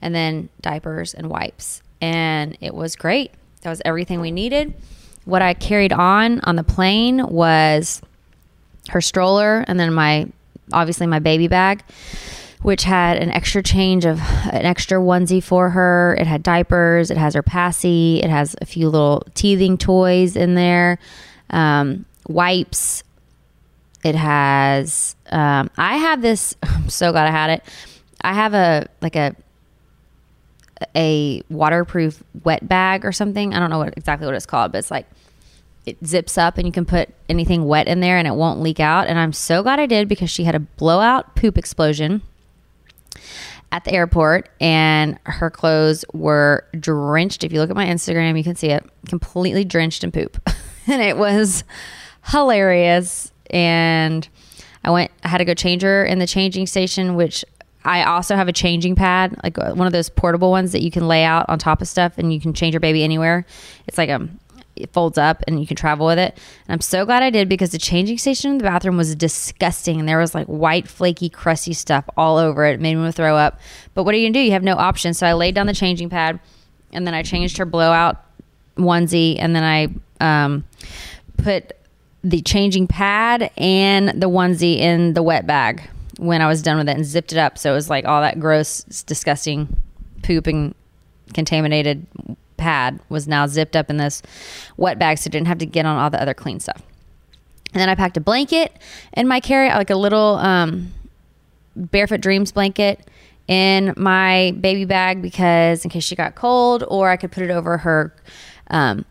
and 0.01 0.13
then 0.13 0.49
diapers 0.61 1.13
and 1.13 1.29
wipes. 1.29 1.81
And 2.01 2.57
it 2.61 2.73
was 2.73 2.95
great. 2.95 3.31
That 3.61 3.69
was 3.69 3.81
everything 3.85 4.21
we 4.21 4.31
needed. 4.31 4.73
What 5.25 5.41
I 5.41 5.53
carried 5.53 5.93
on 5.93 6.39
on 6.41 6.55
the 6.55 6.63
plane 6.63 7.25
was 7.27 8.01
her 8.89 9.01
stroller, 9.01 9.65
and 9.67 9.79
then 9.79 9.93
my 9.93 10.27
obviously 10.71 11.07
my 11.07 11.19
baby 11.19 11.47
bag 11.47 11.83
which 12.61 12.83
had 12.83 13.17
an 13.17 13.29
extra 13.29 13.61
change 13.61 14.05
of 14.05 14.19
an 14.51 14.65
extra 14.65 14.97
onesie 14.99 15.43
for 15.43 15.69
her. 15.69 16.17
It 16.19 16.27
had 16.27 16.43
diapers, 16.43 17.11
it 17.11 17.17
has 17.17 17.33
her 17.35 17.43
passy, 17.43 18.19
it 18.23 18.29
has 18.29 18.55
a 18.61 18.65
few 18.65 18.89
little 18.89 19.23
teething 19.35 19.77
toys 19.77 20.35
in 20.35 20.55
there, 20.55 20.99
um, 21.49 22.05
wipes. 22.27 23.03
It 24.03 24.15
has. 24.15 25.15
Um, 25.29 25.69
I 25.77 25.97
have 25.97 26.21
this. 26.21 26.55
I'm 26.63 26.89
so 26.89 27.11
glad 27.11 27.27
I 27.27 27.31
had 27.31 27.49
it. 27.49 27.63
I 28.21 28.33
have 28.33 28.53
a 28.53 28.87
like 29.01 29.15
a 29.15 29.35
a 30.95 31.41
waterproof 31.49 32.23
wet 32.43 32.67
bag 32.67 33.05
or 33.05 33.11
something. 33.11 33.53
I 33.53 33.59
don't 33.59 33.69
know 33.69 33.79
what 33.79 33.93
exactly 33.97 34.25
what 34.25 34.35
it's 34.35 34.45
called, 34.45 34.71
but 34.71 34.79
it's 34.79 34.91
like 34.91 35.07
it 35.85 35.97
zips 36.05 36.37
up 36.37 36.57
and 36.57 36.67
you 36.67 36.73
can 36.73 36.85
put 36.85 37.09
anything 37.29 37.65
wet 37.65 37.87
in 37.87 38.01
there 38.01 38.17
and 38.17 38.27
it 38.27 38.35
won't 38.35 38.59
leak 38.59 38.79
out. 38.79 39.07
And 39.07 39.17
I'm 39.17 39.33
so 39.33 39.63
glad 39.63 39.79
I 39.79 39.85
did 39.85 40.07
because 40.07 40.29
she 40.29 40.43
had 40.43 40.55
a 40.55 40.59
blowout 40.59 41.35
poop 41.35 41.57
explosion 41.57 42.21
at 43.71 43.83
the 43.83 43.93
airport 43.93 44.49
and 44.59 45.17
her 45.23 45.49
clothes 45.49 46.05
were 46.13 46.65
drenched. 46.77 47.43
If 47.43 47.53
you 47.53 47.59
look 47.59 47.69
at 47.69 47.75
my 47.75 47.85
Instagram, 47.85 48.37
you 48.37 48.43
can 48.43 48.55
see 48.55 48.69
it 48.69 48.85
completely 49.07 49.63
drenched 49.63 50.03
in 50.03 50.11
poop. 50.11 50.37
and 50.87 51.01
it 51.01 51.17
was 51.17 51.63
hilarious. 52.31 53.31
And 53.49 54.27
I 54.83 54.91
went, 54.91 55.11
I 55.23 55.29
had 55.29 55.39
to 55.39 55.45
go 55.45 55.53
change 55.53 55.81
her 55.83 56.05
in 56.05 56.19
the 56.19 56.27
changing 56.27 56.67
station, 56.67 57.15
which 57.15 57.45
I 57.87 58.03
also 58.03 58.35
have 58.35 58.49
a 58.49 58.53
changing 58.53 58.95
pad, 58.95 59.39
like 59.43 59.57
uh, 59.57 59.73
one 59.73 59.87
of 59.87 59.93
those 59.93 60.09
portable 60.09 60.51
ones 60.51 60.73
that 60.73 60.81
you 60.81 60.91
can 60.91 61.07
lay 61.07 61.23
out 61.23 61.47
on 61.47 61.57
top 61.57 61.81
of 61.81 61.87
stuff 61.87 62.17
and 62.17 62.33
you 62.33 62.41
can 62.41 62.53
change 62.53 62.73
your 62.73 62.81
baby 62.81 63.01
anywhere. 63.01 63.45
It's 63.87 63.97
like 63.97 64.09
a 64.09 64.27
it 64.75 64.91
folds 64.91 65.17
up 65.17 65.43
and 65.47 65.59
you 65.59 65.65
can 65.65 65.75
travel 65.75 66.05
with 66.05 66.19
it. 66.19 66.37
And 66.67 66.73
I'm 66.73 66.81
so 66.81 67.05
glad 67.05 67.23
I 67.23 67.29
did 67.29 67.49
because 67.49 67.71
the 67.71 67.79
changing 67.79 68.17
station 68.17 68.51
in 68.51 68.57
the 68.57 68.63
bathroom 68.65 68.97
was 68.97 69.15
disgusting 69.15 69.99
and 69.99 70.07
there 70.07 70.19
was 70.19 70.35
like 70.35 70.45
white, 70.47 70.87
flaky, 70.87 71.29
crusty 71.29 71.73
stuff 71.73 72.05
all 72.15 72.37
over 72.37 72.65
it. 72.65 72.73
It 72.73 72.79
made 72.81 72.95
me 72.95 73.11
throw 73.11 73.35
up. 73.35 73.59
But 73.93 74.03
what 74.03 74.13
are 74.13 74.17
you 74.17 74.27
gonna 74.27 74.33
do? 74.33 74.45
You 74.45 74.51
have 74.51 74.63
no 74.63 74.75
option. 74.75 75.13
So 75.13 75.25
I 75.25 75.33
laid 75.33 75.55
down 75.55 75.65
the 75.65 75.73
changing 75.73 76.09
pad 76.09 76.39
and 76.91 77.07
then 77.07 77.13
I 77.13 77.23
changed 77.23 77.57
her 77.57 77.65
blowout 77.65 78.23
onesie 78.75 79.37
and 79.39 79.55
then 79.55 79.63
I 79.63 80.43
um, 80.43 80.65
put 81.37 81.71
the 82.23 82.41
changing 82.41 82.87
pad 82.87 83.49
and 83.57 84.09
the 84.21 84.29
onesie 84.29 84.77
in 84.77 85.13
the 85.13 85.23
wet 85.23 85.47
bag 85.47 85.89
when 86.17 86.41
I 86.41 86.47
was 86.47 86.61
done 86.61 86.77
with 86.77 86.89
it 86.89 86.95
and 86.95 87.05
zipped 87.05 87.31
it 87.31 87.37
up. 87.37 87.57
So 87.57 87.71
it 87.71 87.75
was 87.75 87.89
like 87.89 88.05
all 88.05 88.21
that 88.21 88.39
gross, 88.39 88.83
disgusting 89.05 89.81
poop 90.23 90.47
and 90.47 90.73
contaminated 91.33 92.05
pad 92.57 92.99
was 93.09 93.27
now 93.27 93.47
zipped 93.47 93.75
up 93.75 93.89
in 93.89 93.97
this 93.97 94.21
wet 94.77 94.97
bag 94.97 95.17
so 95.17 95.29
I 95.29 95.31
didn't 95.31 95.47
have 95.47 95.59
to 95.59 95.65
get 95.65 95.85
on 95.85 95.97
all 95.97 96.09
the 96.09 96.21
other 96.21 96.33
clean 96.33 96.59
stuff. 96.59 96.81
And 97.73 97.81
then 97.81 97.89
I 97.89 97.95
packed 97.95 98.17
a 98.17 98.21
blanket 98.21 98.71
in 99.13 99.27
my 99.27 99.39
carry, 99.39 99.69
like 99.69 99.89
a 99.89 99.95
little 99.95 100.37
um, 100.37 100.91
Barefoot 101.75 102.21
Dreams 102.21 102.51
blanket 102.51 103.07
in 103.47 103.93
my 103.95 104.55
baby 104.59 104.85
bag 104.85 105.21
because 105.21 105.83
in 105.83 105.89
case 105.89 106.03
she 106.03 106.15
got 106.15 106.35
cold, 106.35 106.83
or 106.87 107.09
I 107.09 107.17
could 107.17 107.31
put 107.31 107.43
it 107.43 107.51
over 107.51 107.77
her 107.77 108.13
um, 108.69 109.05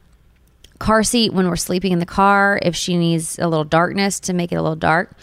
car 0.79 1.03
seat 1.03 1.33
when 1.33 1.49
we're 1.49 1.57
sleeping 1.57 1.93
in 1.93 1.99
the 1.99 2.07
car 2.07 2.59
if 2.63 2.75
she 2.75 2.97
needs 2.97 3.39
a 3.39 3.49
little 3.49 3.65
darkness 3.65 4.21
to 4.21 4.33
make 4.33 4.53
it 4.53 4.57
a 4.57 4.63
little 4.63 4.77
dark. 4.77 5.17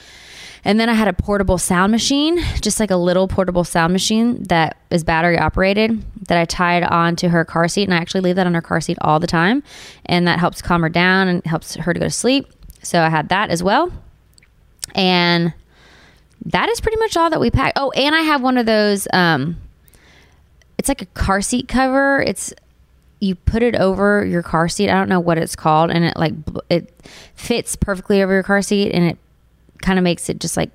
And 0.66 0.80
then 0.80 0.90
I 0.90 0.94
had 0.94 1.08
a 1.08 1.14
portable 1.14 1.58
sound 1.58 1.92
machine, 1.92 2.40
just 2.62 2.80
like 2.80 2.90
a 2.90 2.96
little 2.96 3.28
portable 3.28 3.64
sound 3.64 3.92
machine 3.92 4.44
that 4.44 4.78
is 4.90 5.04
battery 5.04 5.38
operated 5.38 6.04
that 6.28 6.38
I 6.38 6.46
tied 6.46 6.84
onto 6.84 7.28
her 7.28 7.44
car 7.44 7.68
seat. 7.68 7.84
And 7.84 7.94
I 7.94 7.98
actually 7.98 8.22
leave 8.22 8.38
that 8.38 8.48
on 8.48 8.54
her 8.54 8.62
car 8.62 8.80
seat 8.80 8.98
all 9.02 9.20
the 9.20 9.28
time. 9.28 9.62
And 10.06 10.28
that 10.28 10.40
helps 10.40 10.62
calm 10.62 10.82
her 10.82 10.90
down 10.90 11.28
and 11.28 11.46
helps 11.46 11.76
her 11.76 11.94
to 11.94 12.00
go 12.00 12.06
to 12.06 12.12
sleep. 12.12 12.48
So 12.82 13.02
I 13.02 13.10
had 13.10 13.30
that 13.30 13.50
as 13.50 13.62
well. 13.62 13.92
And 14.96 15.54
that 16.46 16.70
is 16.70 16.80
pretty 16.82 16.98
much 16.98 17.18
all 17.18 17.30
that 17.30 17.40
we 17.40 17.52
packed. 17.52 17.78
Oh, 17.78 17.92
and 17.92 18.16
I 18.16 18.22
have 18.22 18.42
one 18.42 18.58
of 18.58 18.66
those, 18.66 19.08
um, 19.12 19.58
it's 20.78 20.90
like 20.90 21.02
a 21.02 21.06
car 21.08 21.42
seat 21.42 21.68
cover. 21.68 22.22
It's, 22.22 22.54
you 23.20 23.36
put 23.36 23.64
it 23.64 23.76
over 23.76 24.26
your 24.26 24.44
car 24.44 24.68
seat. 24.68 24.90
I 24.90 24.96
don't 24.96 25.08
know 25.08 25.20
what 25.22 25.38
it's 25.38 25.56
called, 25.56 25.92
and 25.92 26.04
it 26.04 26.18
like 26.18 26.34
it 26.70 26.94
fits 27.36 27.78
perfectly 27.78 28.22
over 28.22 28.34
your 28.34 28.44
car 28.44 28.62
seat, 28.62 28.92
and 28.92 29.06
it 29.06 29.18
kind 29.84 30.00
of 30.00 30.04
makes 30.04 30.30
it 30.30 30.40
just 30.40 30.58
like 30.58 30.72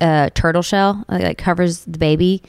a 0.00 0.30
turtle 0.34 0.62
shell, 0.62 1.04
like, 1.08 1.22
like 1.22 1.38
covers 1.38 1.84
the 1.84 1.98
baby, 1.98 2.42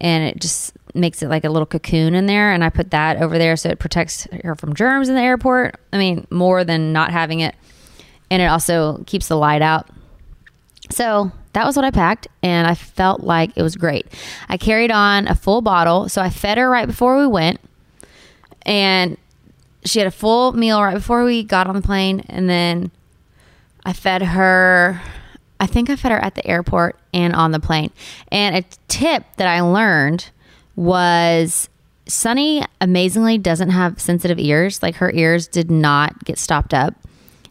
and 0.00 0.24
it 0.24 0.40
just 0.40 0.72
makes 0.92 1.22
it 1.22 1.28
like 1.28 1.44
a 1.44 1.48
little 1.48 1.66
cocoon 1.66 2.16
in 2.16 2.26
there. 2.26 2.50
And 2.50 2.64
I 2.64 2.70
put 2.70 2.90
that 2.90 3.22
over 3.22 3.38
there 3.38 3.56
so 3.56 3.68
it 3.68 3.78
protects 3.78 4.26
her 4.42 4.56
from 4.56 4.74
germs 4.74 5.08
in 5.08 5.14
the 5.14 5.20
airport. 5.20 5.76
I 5.92 5.98
mean, 5.98 6.26
more 6.30 6.64
than 6.64 6.92
not 6.92 7.12
having 7.12 7.38
it, 7.40 7.54
and 8.30 8.42
it 8.42 8.46
also 8.46 9.04
keeps 9.06 9.28
the 9.28 9.36
light 9.36 9.62
out. 9.62 9.88
So 10.90 11.30
that 11.52 11.64
was 11.64 11.76
what 11.76 11.84
I 11.84 11.90
packed, 11.90 12.26
and 12.42 12.66
I 12.66 12.74
felt 12.74 13.20
like 13.20 13.56
it 13.56 13.62
was 13.62 13.76
great. 13.76 14.06
I 14.48 14.56
carried 14.56 14.90
on 14.90 15.28
a 15.28 15.34
full 15.36 15.60
bottle, 15.60 16.08
so 16.08 16.20
I 16.20 16.30
fed 16.30 16.58
her 16.58 16.68
right 16.68 16.86
before 16.86 17.16
we 17.16 17.26
went, 17.26 17.60
and 18.62 19.16
she 19.84 19.98
had 19.98 20.08
a 20.08 20.12
full 20.12 20.52
meal 20.52 20.82
right 20.82 20.94
before 20.94 21.24
we 21.24 21.44
got 21.44 21.66
on 21.66 21.76
the 21.76 21.82
plane, 21.82 22.20
and 22.28 22.48
then 22.50 22.90
I 23.84 23.92
fed 23.92 24.22
her 24.22 25.00
I 25.60 25.66
think 25.66 25.90
I 25.90 25.96
fed 25.96 26.10
her 26.10 26.18
at 26.18 26.34
the 26.34 26.46
airport 26.46 26.98
and 27.12 27.34
on 27.34 27.52
the 27.52 27.60
plane. 27.60 27.90
And 28.32 28.56
a 28.56 28.64
tip 28.88 29.24
that 29.36 29.46
I 29.46 29.60
learned 29.60 30.30
was 30.74 31.68
Sunny 32.08 32.64
amazingly 32.80 33.38
doesn't 33.38 33.70
have 33.70 34.00
sensitive 34.00 34.38
ears. 34.38 34.82
Like 34.82 34.96
her 34.96 35.12
ears 35.12 35.46
did 35.46 35.70
not 35.70 36.24
get 36.24 36.38
stopped 36.38 36.72
up 36.72 36.94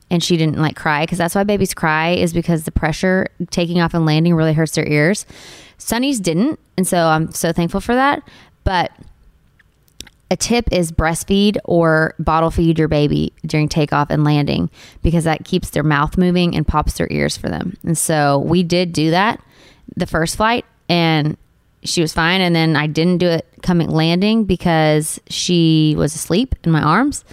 and 0.09 0.23
she 0.23 0.37
didn't 0.37 0.57
like 0.57 0.75
cry 0.75 1.03
because 1.03 1.19
that's 1.19 1.35
why 1.35 1.43
babies 1.43 1.73
cry 1.73 2.09
is 2.09 2.33
because 2.33 2.63
the 2.63 2.71
pressure 2.71 3.27
taking 3.51 3.79
off 3.79 3.93
and 3.93 4.05
landing 4.05 4.33
really 4.33 4.53
hurts 4.53 4.73
their 4.73 4.87
ears. 4.87 5.25
Sunny's 5.77 6.19
didn't. 6.19 6.59
And 6.77 6.87
so 6.87 7.07
I'm 7.07 7.31
so 7.31 7.53
thankful 7.53 7.79
for 7.79 7.95
that. 7.95 8.27
But 8.63 8.91
a 10.31 10.37
tip 10.37 10.71
is 10.71 10.91
breastfeed 10.91 11.57
or 11.65 12.13
bottle 12.19 12.51
feed 12.51 12.77
your 12.77 12.87
baby 12.87 13.33
during 13.45 13.67
takeoff 13.67 14.09
and 14.09 14.23
landing 14.23 14.69
because 15.01 15.23
that 15.23 15.43
keeps 15.43 15.71
their 15.71 15.83
mouth 15.83 16.17
moving 16.17 16.55
and 16.55 16.67
pops 16.67 16.93
their 16.93 17.07
ears 17.09 17.35
for 17.35 17.49
them. 17.49 17.77
And 17.83 17.97
so 17.97 18.39
we 18.39 18.63
did 18.63 18.93
do 18.93 19.11
that 19.11 19.43
the 19.95 20.05
first 20.05 20.37
flight 20.37 20.65
and 20.87 21.35
she 21.83 22.01
was 22.01 22.13
fine 22.13 22.41
and 22.41 22.55
then 22.55 22.75
I 22.75 22.87
didn't 22.87 23.17
do 23.17 23.27
it 23.27 23.47
coming 23.63 23.89
landing 23.89 24.43
because 24.43 25.19
she 25.29 25.95
was 25.97 26.13
asleep 26.13 26.55
in 26.63 26.71
my 26.71 26.81
arms 26.81 27.25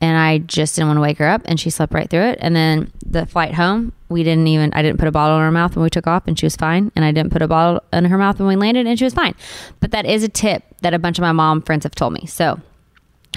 and 0.00 0.16
I 0.16 0.38
just 0.38 0.76
didn't 0.76 0.88
want 0.88 0.96
to 0.96 1.02
wake 1.02 1.18
her 1.18 1.28
up 1.28 1.42
and 1.44 1.60
she 1.60 1.68
slept 1.68 1.92
right 1.92 2.08
through 2.08 2.22
it. 2.22 2.38
And 2.40 2.56
then 2.56 2.90
the 3.04 3.26
flight 3.26 3.54
home, 3.54 3.92
we 4.08 4.22
didn't 4.22 4.46
even 4.46 4.72
I 4.72 4.82
didn't 4.82 4.98
put 4.98 5.08
a 5.08 5.12
bottle 5.12 5.36
in 5.36 5.42
her 5.42 5.50
mouth 5.50 5.76
when 5.76 5.82
we 5.82 5.90
took 5.90 6.06
off 6.06 6.26
and 6.26 6.38
she 6.38 6.46
was 6.46 6.56
fine 6.56 6.90
and 6.96 7.04
I 7.04 7.12
didn't 7.12 7.32
put 7.32 7.42
a 7.42 7.48
bottle 7.48 7.82
in 7.92 8.06
her 8.06 8.18
mouth 8.18 8.38
when 8.38 8.48
we 8.48 8.56
landed 8.56 8.86
and 8.86 8.98
she 8.98 9.04
was 9.04 9.14
fine. 9.14 9.34
But 9.80 9.90
that 9.90 10.06
is 10.06 10.22
a 10.22 10.28
tip 10.28 10.64
that 10.80 10.94
a 10.94 10.98
bunch 10.98 11.18
of 11.18 11.22
my 11.22 11.32
mom 11.32 11.60
friends 11.62 11.84
have 11.84 11.94
told 11.94 12.14
me. 12.14 12.26
So, 12.26 12.60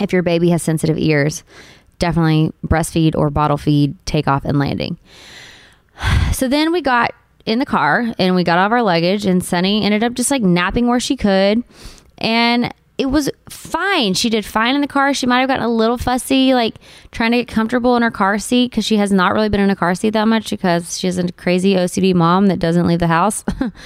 if 0.02 0.14
your 0.14 0.24
baby 0.24 0.50
has 0.50 0.64
sensitive 0.64 0.98
ears, 0.98 1.44
definitely 2.00 2.52
breastfeed 2.66 3.16
or 3.16 3.30
bottle 3.30 3.58
feed 3.58 4.04
takeoff 4.06 4.46
and 4.46 4.60
landing. 4.60 4.98
So 6.34 6.48
then 6.48 6.72
we 6.72 6.82
got 6.82 7.14
in 7.46 7.60
the 7.60 7.66
car 7.66 8.12
and 8.18 8.34
we 8.34 8.44
got 8.44 8.58
all 8.58 8.66
of 8.66 8.72
our 8.72 8.82
luggage 8.82 9.26
and 9.26 9.44
Sunny 9.44 9.84
ended 9.84 10.04
up 10.04 10.14
just 10.14 10.32
like 10.32 10.42
napping 10.42 10.88
where 10.88 11.00
she 11.00 11.16
could 11.16 11.64
and 12.18 12.74
it 12.98 13.08
was 13.08 13.30
fine. 13.50 14.14
She 14.14 14.30
did 14.30 14.46
fine 14.46 14.76
in 14.76 14.82
the 14.82 14.88
car. 14.88 15.14
She 15.14 15.26
might 15.26 15.40
have 15.40 15.50
gotten 15.50 15.64
a 15.64 15.70
little 15.70 15.98
fussy, 15.98 16.54
like 16.54 16.76
trying 17.12 17.32
to 17.32 17.38
get 17.38 17.48
comfortable 17.48 17.96
in 17.96 18.04
her 18.04 18.12
car 18.12 18.38
seat 18.38 18.70
because 18.70 18.86
she 18.86 18.98
has 18.98 19.12
not 19.12 19.34
really 19.34 19.50
been 19.50 19.60
in 19.60 19.70
a 19.70 19.76
car 19.76 19.96
seat 19.96 20.12
that 20.12 20.28
much 20.28 20.52
because 20.52 21.00
she's 21.00 21.18
a 21.18 21.32
crazy 21.32 21.74
OCD 21.74 22.14
mom 22.14 22.48
that 22.48 22.60
doesn't 22.60 22.86
leave 22.86 23.00
the 23.00 23.08
house. 23.08 23.44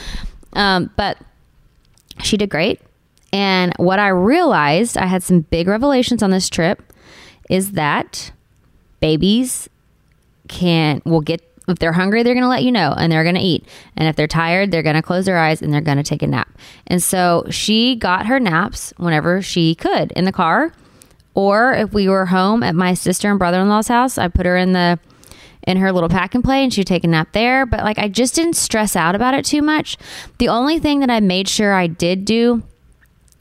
um, 0.53 0.91
but 0.97 1.17
she 2.21 2.35
did 2.35 2.49
great. 2.49 2.81
And 3.31 3.73
what 3.77 3.99
I 3.99 4.09
realized, 4.09 4.97
I 4.97 5.05
had 5.05 5.23
some 5.23 5.41
big 5.41 5.67
revelations 5.67 6.21
on 6.21 6.31
this 6.31 6.49
trip, 6.49 6.81
is 7.49 7.73
that 7.73 8.31
babies 8.99 9.69
can 10.47 11.01
will 11.05 11.21
get 11.21 11.41
if 11.67 11.79
they're 11.79 11.93
hungry, 11.93 12.23
they're 12.23 12.33
going 12.33 12.43
to 12.43 12.49
let 12.49 12.63
you 12.63 12.71
know 12.71 12.93
and 12.97 13.11
they're 13.11 13.23
going 13.23 13.35
to 13.35 13.41
eat. 13.41 13.67
And 13.95 14.07
if 14.07 14.15
they're 14.15 14.27
tired, 14.27 14.71
they're 14.71 14.83
going 14.83 14.95
to 14.95 15.01
close 15.01 15.25
their 15.25 15.37
eyes 15.37 15.61
and 15.61 15.73
they're 15.73 15.81
going 15.81 15.97
to 15.97 16.03
take 16.03 16.21
a 16.21 16.27
nap. 16.27 16.49
And 16.87 17.03
so 17.03 17.45
she 17.49 17.95
got 17.95 18.27
her 18.27 18.39
naps 18.39 18.93
whenever 18.97 19.41
she 19.41 19.75
could 19.75 20.11
in 20.13 20.25
the 20.25 20.31
car. 20.31 20.71
Or 21.33 21.73
if 21.73 21.93
we 21.93 22.07
were 22.07 22.25
home 22.25 22.63
at 22.63 22.73
my 22.73 22.93
sister 22.93 23.29
and 23.29 23.37
brother 23.37 23.59
in 23.59 23.69
law's 23.69 23.87
house, 23.87 24.17
I 24.17 24.27
put 24.27 24.45
her 24.45 24.57
in 24.57 24.71
the 24.71 24.99
in 25.67 25.77
her 25.77 25.91
little 25.91 26.07
pack 26.07 26.33
and 26.33 26.43
play 26.43 26.63
and 26.63 26.73
she'd 26.73 26.87
take 26.87 27.03
a 27.03 27.07
nap 27.07 27.33
there. 27.33 27.65
But 27.65 27.81
like 27.81 27.99
I 27.99 28.07
just 28.07 28.33
didn't 28.33 28.55
stress 28.55 28.95
out 28.95 29.13
about 29.13 29.33
it 29.33 29.43
too 29.43 29.61
much. 29.61 29.97
The 30.37 30.47
only 30.47 30.79
thing 30.79 31.01
that 31.01 31.09
I 31.09 31.19
made 31.19 31.49
sure 31.49 31.73
I 31.73 31.87
did 31.87 32.23
do 32.23 32.63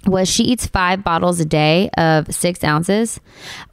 was 0.07 0.29
she 0.29 0.45
eats 0.45 0.67
five 0.67 1.03
bottles 1.03 1.41
a 1.41 1.45
day 1.45 1.91
of 1.97 2.33
six 2.35 2.63
ounces. 2.63 3.21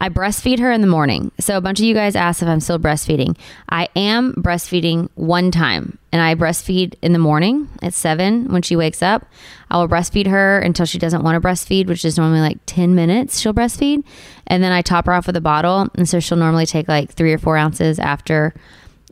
I 0.01 0.09
breastfeed 0.09 0.59
her 0.59 0.71
in 0.71 0.81
the 0.81 0.87
morning. 0.87 1.31
So 1.39 1.57
a 1.57 1.61
bunch 1.61 1.79
of 1.79 1.85
you 1.85 1.93
guys 1.93 2.15
asked 2.15 2.41
if 2.41 2.47
I'm 2.47 2.59
still 2.59 2.79
breastfeeding. 2.79 3.37
I 3.69 3.89
am 3.95 4.33
breastfeeding 4.33 5.09
one 5.15 5.51
time, 5.51 5.97
and 6.11 6.21
I 6.21 6.35
breastfeed 6.35 6.95
in 7.01 7.13
the 7.13 7.19
morning 7.19 7.69
at 7.81 7.93
seven 7.93 8.51
when 8.51 8.61
she 8.61 8.75
wakes 8.75 9.01
up. 9.01 9.25
I 9.69 9.77
will 9.77 9.87
breastfeed 9.87 10.27
her 10.27 10.59
until 10.59 10.85
she 10.85 10.99
doesn't 10.99 11.23
want 11.23 11.41
to 11.41 11.47
breastfeed, 11.47 11.87
which 11.87 12.05
is 12.05 12.17
normally 12.17 12.41
like 12.41 12.59
10 12.65 12.95
minutes 12.95 13.39
she'll 13.39 13.53
breastfeed. 13.53 14.03
And 14.47 14.63
then 14.63 14.71
I 14.71 14.81
top 14.81 15.05
her 15.05 15.13
off 15.13 15.27
with 15.27 15.35
a 15.35 15.41
bottle. 15.41 15.87
And 15.95 16.07
so 16.07 16.19
she'll 16.19 16.37
normally 16.37 16.65
take 16.65 16.87
like 16.87 17.11
three 17.11 17.33
or 17.33 17.37
four 17.37 17.57
ounces 17.57 17.97
after 17.99 18.53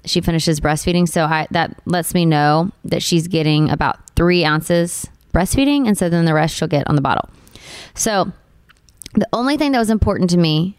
she 0.06 0.22
finishes 0.22 0.60
breastfeeding. 0.60 1.08
So 1.08 1.26
I, 1.26 1.48
that 1.52 1.76
lets 1.86 2.14
me 2.14 2.26
know 2.26 2.72
that 2.86 3.04
she's 3.04 3.28
getting 3.28 3.70
about 3.70 3.98
three 4.16 4.46
ounces 4.46 5.08
breastfeeding. 5.32 5.88
And 5.88 5.98
so 5.98 6.10
then 6.10 6.26
the 6.26 6.34
rest 6.34 6.56
she'll 6.56 6.68
get 6.68 6.88
on 6.88 6.96
the 6.96 7.02
bottle. 7.02 7.30
So 7.94 8.32
the 9.14 9.28
only 9.34 9.58
thing 9.58 9.72
that 9.74 9.80
was 9.80 9.90
important 9.90 10.30
to 10.32 10.38
me 10.38 10.78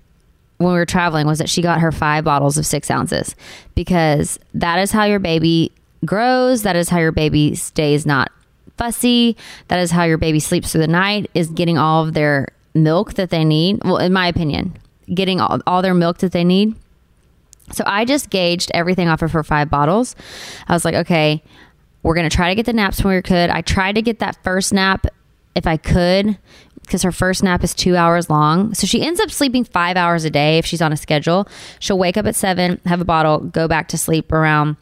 when 0.59 0.73
we 0.73 0.79
were 0.79 0.87
traveling 0.87 1.27
was 1.27 1.39
that 1.39 1.49
she 1.49 1.61
got 1.61 1.81
her 1.81 1.93
five 1.93 2.25
bottles 2.25 2.57
of 2.57 2.65
six 2.65 2.91
ounces 2.91 3.35
because 3.75 4.39
that 4.55 4.79
is 4.79 4.93
how 4.93 5.05
your 5.05 5.19
baby 5.19 5.73
grows. 6.05 6.63
That 6.63 6.77
is 6.77 6.89
how 6.89 6.99
your 6.99 7.13
baby 7.13 7.55
stays 7.55 8.07
not 8.07 8.31
fussy. 8.79 9.37
That 9.69 9.81
is 9.81 9.91
how 9.91 10.05
your 10.05 10.19
baby 10.19 10.41
sleeps 10.41 10.73
through 10.73 10.83
the 10.83 10.87
night, 10.89 11.31
is 11.35 11.51
getting 11.51 11.79
all 11.79 12.05
of 12.07 12.15
their 12.15 12.49
milk 12.75 13.15
that 13.15 13.31
they 13.31 13.45
need. 13.45 13.83
Well, 13.85 13.99
in 13.99 14.13
my 14.13 14.27
opinion, 14.27 14.77
getting 15.13 15.41
all, 15.41 15.61
all 15.67 15.83
their 15.83 15.95
milk 15.95 16.19
that 16.19 16.33
they 16.33 16.45
need. 16.45 16.75
So 17.73 17.85
I 17.87 18.05
just 18.05 18.31
gauged 18.31 18.71
everything 18.75 19.09
off 19.09 19.23
of 19.23 19.33
her 19.33 19.43
five 19.43 19.71
bottles. 19.71 20.15
I 20.69 20.73
was 20.73 20.85
like, 20.85 20.95
okay, 20.95 21.43
we're 22.03 22.15
going 22.15 22.29
to 22.29 22.35
try 22.35 22.49
to 22.49 22.55
get 22.55 22.67
the 22.67 22.73
naps 22.73 23.03
when 23.03 23.15
we 23.15 23.23
could. 23.23 23.51
I 23.51 23.61
tried 23.61 23.95
to 23.95 24.03
get 24.03 24.19
that 24.21 24.43
first 24.43 24.73
nap 24.73 25.07
if 25.55 25.67
I 25.67 25.77
could 25.77 26.39
because 26.83 27.03
her 27.03 27.13
first 27.13 27.43
nap 27.43 27.63
is 27.63 27.75
two 27.75 27.97
hours 27.97 28.29
long. 28.29 28.75
So 28.75 28.87
she 28.87 29.03
ends 29.03 29.21
up 29.21 29.31
sleeping 29.31 29.65
five 29.65 29.97
hours 29.97 30.25
a 30.25 30.31
day 30.31 30.59
if 30.59 30.67
she's 30.67 30.83
on 30.83 30.93
a 30.93 30.97
schedule. 30.97 31.49
She'll 31.79 31.99
wake 31.99 32.17
up 32.17 32.27
at 32.27 32.35
seven, 32.35 32.81
have 32.87 33.01
a 33.01 33.05
bottle, 33.05 33.39
go 33.39 33.69
back 33.69 33.89
to 33.89 33.99
sleep 33.99 34.33
around 34.33 34.77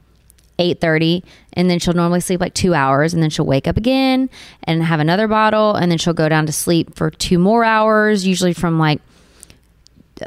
8.30 0.58 1.22
and 1.54 1.70
then 1.70 1.78
she'll 1.78 1.94
normally 1.94 2.20
sleep 2.20 2.40
like 2.40 2.54
two 2.54 2.74
hours 2.74 3.14
and 3.14 3.22
then 3.22 3.30
she'll 3.30 3.46
wake 3.46 3.66
up 3.66 3.76
again 3.76 4.28
and 4.64 4.82
have 4.82 5.00
another 5.00 5.26
bottle 5.26 5.74
and 5.74 5.90
then 5.90 5.98
she'll 5.98 6.12
go 6.12 6.28
down 6.28 6.46
to 6.46 6.52
sleep 6.52 6.94
for 6.94 7.10
two 7.10 7.38
more 7.38 7.64
hours 7.64 8.26
usually 8.26 8.52
from 8.52 8.78
like 8.78 9.00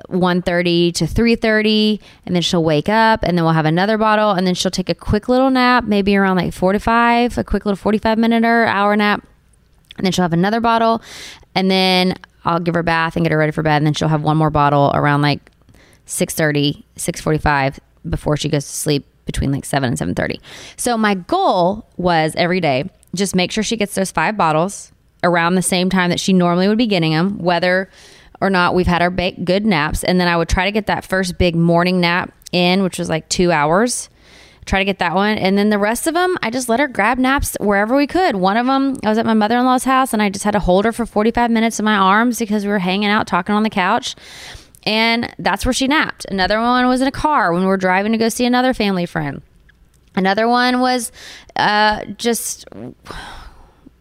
1.30 0.09 0.93
to 0.93 1.05
3.30 1.05 1.99
and 2.25 2.35
then 2.35 2.41
she'll 2.41 2.63
wake 2.63 2.89
up 2.89 3.23
and 3.23 3.37
then 3.37 3.43
we'll 3.45 3.53
have 3.53 3.65
another 3.65 3.97
bottle 3.97 4.31
and 4.31 4.45
then 4.45 4.53
she'll 4.53 4.71
take 4.71 4.89
a 4.89 4.95
quick 4.95 5.29
little 5.29 5.49
nap 5.49 5.85
maybe 5.85 6.15
around 6.15 6.37
like 6.37 6.53
4 6.53 6.73
to 6.73 6.79
5 6.79 7.37
a 7.37 7.43
quick 7.43 7.65
little 7.65 7.75
45 7.75 8.17
minute 8.17 8.43
or 8.43 8.65
hour 8.65 8.95
nap 8.95 9.25
and 9.97 10.05
then 10.05 10.11
she'll 10.11 10.23
have 10.23 10.33
another 10.33 10.59
bottle 10.59 11.01
and 11.55 11.69
then 11.69 12.15
i'll 12.45 12.59
give 12.59 12.73
her 12.73 12.81
a 12.81 12.83
bath 12.83 13.15
and 13.15 13.23
get 13.25 13.31
her 13.31 13.37
ready 13.37 13.51
for 13.51 13.63
bed 13.63 13.77
and 13.77 13.85
then 13.85 13.93
she'll 13.93 14.07
have 14.07 14.23
one 14.23 14.37
more 14.37 14.49
bottle 14.49 14.91
around 14.93 15.21
like 15.21 15.51
6.30 16.07 16.83
6.45 16.97 17.79
before 18.09 18.35
she 18.37 18.49
goes 18.49 18.65
to 18.65 18.71
sleep 18.71 19.05
between 19.25 19.51
like 19.51 19.65
7 19.65 19.87
and 19.87 19.97
7.30 20.15 20.39
so 20.77 20.97
my 20.97 21.15
goal 21.15 21.87
was 21.97 22.35
every 22.35 22.59
day 22.59 22.89
just 23.15 23.35
make 23.35 23.51
sure 23.51 23.63
she 23.63 23.77
gets 23.77 23.95
those 23.95 24.11
five 24.11 24.35
bottles 24.35 24.91
around 25.23 25.55
the 25.55 25.61
same 25.61 25.89
time 25.89 26.09
that 26.09 26.19
she 26.19 26.33
normally 26.33 26.67
would 26.67 26.77
be 26.77 26.87
getting 26.87 27.11
them 27.11 27.37
whether 27.37 27.89
or 28.41 28.49
not 28.49 28.75
we've 28.75 28.87
had 28.87 29.01
our 29.01 29.09
big, 29.09 29.45
good 29.45 29.65
naps. 29.65 30.03
And 30.03 30.19
then 30.19 30.27
i 30.27 30.35
would 30.37 30.49
try 30.49 30.65
to 30.65 30.71
get 30.71 30.87
that 30.87 31.05
first 31.05 31.37
big 31.37 31.55
morning 31.55 31.99
nap 31.99 32.33
in 32.51 32.83
which 32.83 32.99
was 32.99 33.09
like 33.09 33.27
two 33.29 33.51
hours. 33.51 34.09
Try 34.65 34.79
to 34.79 34.85
get 34.85 34.99
that 34.99 35.13
one. 35.13 35.37
And 35.37 35.57
then 35.57 35.69
the 35.69 35.77
rest 35.77 36.07
of 36.07 36.13
them 36.13 36.37
i 36.41 36.49
just 36.49 36.69
let 36.69 36.79
her 36.79 36.87
grab 36.87 37.17
naps 37.17 37.55
wherever 37.59 37.95
we 37.95 38.07
could. 38.07 38.35
One 38.35 38.57
of 38.57 38.65
them 38.65 38.97
i 39.03 39.09
was 39.09 39.17
at 39.17 39.25
my 39.25 39.33
mother-in-law's 39.33 39.83
house 39.83 40.13
and 40.13 40.21
i 40.21 40.29
just 40.29 40.45
had 40.45 40.51
to 40.51 40.59
hold 40.59 40.85
her 40.85 40.91
for 40.91 41.05
45 41.05 41.51
minutes 41.51 41.79
in 41.79 41.85
my 41.85 41.95
arms 41.95 42.39
because 42.39 42.63
we 42.63 42.69
were 42.69 42.79
hanging 42.79 43.09
out 43.09 43.27
talking 43.27 43.55
on 43.55 43.63
the 43.63 43.69
couch. 43.69 44.15
And 44.85 45.33
that's 45.39 45.65
where 45.65 45.73
she 45.73 45.87
napped. 45.87 46.25
Another 46.25 46.59
one 46.59 46.87
was 46.87 46.99
in 47.01 47.07
a 47.07 47.11
car 47.11 47.53
when 47.53 47.61
we 47.61 47.67
were 47.67 47.77
driving 47.77 48.11
to 48.11 48.17
go 48.17 48.27
see 48.27 48.45
another 48.45 48.73
family 48.73 49.05
friend. 49.05 49.41
Another 50.15 50.47
one 50.47 50.81
was 50.81 51.11
uh, 51.55 52.05
just, 52.17 52.65
I 52.75 52.93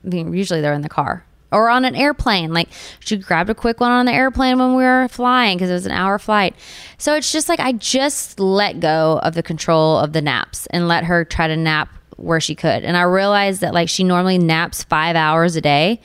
mean, 0.02 0.32
usually 0.34 0.60
they're 0.60 0.74
in 0.74 0.82
the 0.82 0.88
car 0.88 1.24
or 1.52 1.68
on 1.68 1.84
an 1.84 1.94
airplane. 1.94 2.52
Like 2.52 2.68
she 3.00 3.16
grabbed 3.16 3.50
a 3.50 3.54
quick 3.54 3.80
one 3.80 3.90
on 3.90 4.06
the 4.06 4.12
airplane 4.12 4.58
when 4.58 4.74
we 4.74 4.82
were 4.82 5.08
flying 5.08 5.58
because 5.58 5.70
it 5.70 5.74
was 5.74 5.86
an 5.86 5.92
hour 5.92 6.18
flight. 6.18 6.54
So 6.98 7.14
it's 7.14 7.30
just 7.30 7.48
like 7.48 7.60
I 7.60 7.72
just 7.72 8.40
let 8.40 8.80
go 8.80 9.20
of 9.22 9.34
the 9.34 9.42
control 9.42 9.98
of 9.98 10.12
the 10.12 10.22
naps 10.22 10.66
and 10.66 10.88
let 10.88 11.04
her 11.04 11.24
try 11.24 11.48
to 11.48 11.56
nap 11.56 11.88
where 12.16 12.40
she 12.40 12.54
could. 12.54 12.84
And 12.84 12.96
I 12.96 13.02
realized 13.02 13.60
that 13.60 13.74
like 13.74 13.88
she 13.88 14.04
normally 14.04 14.38
naps 14.38 14.82
five 14.84 15.16
hours 15.16 15.56
a 15.56 15.60
day, 15.60 16.00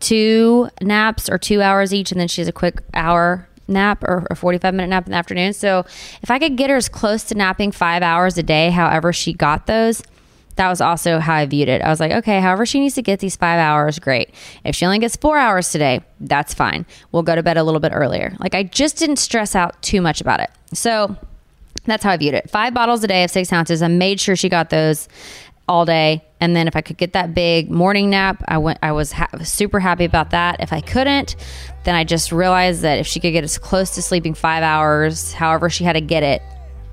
two 0.00 0.68
naps 0.80 1.28
or 1.28 1.38
two 1.38 1.60
hours 1.62 1.92
each, 1.92 2.12
and 2.12 2.20
then 2.20 2.28
she 2.28 2.40
has 2.40 2.48
a 2.48 2.52
quick 2.52 2.82
hour 2.94 3.48
nap 3.66 4.04
or 4.04 4.26
a 4.30 4.34
45 4.34 4.74
minute 4.74 4.88
nap 4.88 5.06
in 5.06 5.12
the 5.12 5.16
afternoon. 5.16 5.52
So 5.52 5.84
if 6.22 6.30
I 6.30 6.38
could 6.38 6.56
get 6.56 6.70
her 6.70 6.76
as 6.76 6.88
close 6.88 7.24
to 7.24 7.34
napping 7.34 7.72
five 7.72 8.02
hours 8.02 8.38
a 8.38 8.42
day, 8.42 8.70
however 8.70 9.12
she 9.12 9.32
got 9.32 9.66
those, 9.66 10.02
that 10.56 10.68
was 10.68 10.80
also 10.80 11.18
how 11.18 11.34
I 11.34 11.46
viewed 11.46 11.68
it. 11.68 11.82
I 11.82 11.88
was 11.88 12.00
like, 12.00 12.12
okay, 12.12 12.40
however 12.40 12.64
she 12.66 12.80
needs 12.80 12.94
to 12.94 13.02
get 13.02 13.20
these 13.20 13.36
five 13.36 13.58
hours, 13.58 13.98
great. 13.98 14.32
If 14.64 14.76
she 14.76 14.84
only 14.86 14.98
gets 14.98 15.16
four 15.16 15.36
hours 15.36 15.70
today, 15.70 16.00
that's 16.20 16.54
fine. 16.54 16.86
We'll 17.12 17.22
go 17.22 17.34
to 17.34 17.42
bed 17.42 17.56
a 17.56 17.64
little 17.64 17.80
bit 17.80 17.92
earlier. 17.94 18.36
Like 18.38 18.54
I 18.54 18.62
just 18.62 18.98
didn't 18.98 19.16
stress 19.16 19.54
out 19.54 19.80
too 19.82 20.00
much 20.00 20.20
about 20.20 20.40
it. 20.40 20.50
So 20.72 21.16
that's 21.84 22.04
how 22.04 22.10
I 22.10 22.16
viewed 22.16 22.34
it. 22.34 22.50
Five 22.50 22.74
bottles 22.74 23.02
a 23.04 23.08
day 23.08 23.24
of 23.24 23.30
six 23.30 23.52
ounces. 23.52 23.82
I 23.82 23.88
made 23.88 24.20
sure 24.20 24.36
she 24.36 24.48
got 24.48 24.70
those 24.70 25.08
all 25.68 25.84
day. 25.84 26.24
And 26.40 26.54
then 26.54 26.68
if 26.68 26.76
I 26.76 26.82
could 26.82 26.98
get 26.98 27.14
that 27.14 27.34
big 27.34 27.70
morning 27.70 28.10
nap, 28.10 28.42
I 28.46 28.58
went. 28.58 28.78
I 28.82 28.92
was 28.92 29.12
ha- 29.12 29.30
super 29.42 29.80
happy 29.80 30.04
about 30.04 30.30
that. 30.30 30.60
If 30.60 30.72
I 30.72 30.80
couldn't, 30.80 31.36
then 31.84 31.94
I 31.94 32.04
just 32.04 32.32
realized 32.32 32.82
that 32.82 32.98
if 32.98 33.06
she 33.06 33.18
could 33.18 33.32
get 33.32 33.44
as 33.44 33.56
close 33.56 33.94
to 33.94 34.02
sleeping 34.02 34.34
five 34.34 34.62
hours, 34.62 35.32
however 35.32 35.70
she 35.70 35.84
had 35.84 35.94
to 35.94 36.00
get 36.00 36.22
it 36.22 36.42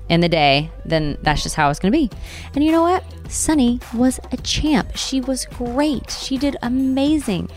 in 0.08 0.20
the 0.20 0.28
day, 0.28 0.70
then 0.84 1.16
that's 1.22 1.42
just 1.42 1.54
how 1.54 1.70
it's 1.70 1.78
going 1.78 1.92
to 1.92 1.98
be. 1.98 2.10
And 2.54 2.64
you 2.64 2.72
know 2.72 2.82
what? 2.82 3.04
Sunny 3.28 3.80
was 3.94 4.20
a 4.30 4.36
champ. 4.38 4.96
She 4.96 5.20
was 5.20 5.46
great. 5.46 6.10
She 6.10 6.38
did 6.38 6.56
amazing. 6.62 7.50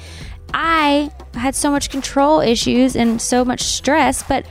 I 0.53 1.11
had 1.33 1.55
so 1.55 1.71
much 1.71 1.89
control 1.89 2.39
issues 2.39 2.95
and 2.95 3.21
so 3.21 3.43
much 3.43 3.61
stress, 3.61 4.23
but 4.23 4.45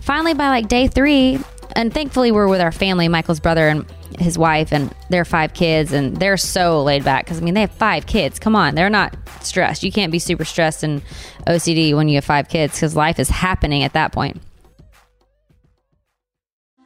finally 0.00 0.34
by 0.34 0.48
like 0.48 0.68
day 0.68 0.88
three, 0.88 1.38
and 1.74 1.92
thankfully 1.92 2.32
we're 2.32 2.48
with 2.48 2.60
our 2.60 2.72
family, 2.72 3.06
Michael's 3.06 3.40
brother 3.40 3.68
and 3.68 3.86
his 4.18 4.38
wife 4.38 4.72
and 4.72 4.94
their 5.10 5.24
five 5.24 5.52
kids 5.52 5.92
and 5.92 6.16
they're 6.16 6.36
so 6.36 6.82
laid 6.82 7.04
back 7.04 7.24
because 7.24 7.38
i 7.38 7.40
mean 7.42 7.54
they 7.54 7.60
have 7.60 7.72
five 7.72 8.06
kids 8.06 8.38
come 8.38 8.56
on 8.56 8.74
they're 8.74 8.88
not 8.88 9.14
stressed 9.42 9.82
you 9.82 9.92
can't 9.92 10.12
be 10.12 10.18
super 10.18 10.44
stressed 10.44 10.82
and 10.82 11.02
ocd 11.46 11.94
when 11.94 12.08
you 12.08 12.14
have 12.14 12.24
five 12.24 12.48
kids 12.48 12.74
because 12.74 12.96
life 12.96 13.18
is 13.18 13.28
happening 13.28 13.82
at 13.82 13.92
that 13.92 14.12
point 14.12 14.40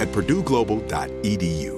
at 0.00 0.08
purdueglobal.edu 0.12 1.77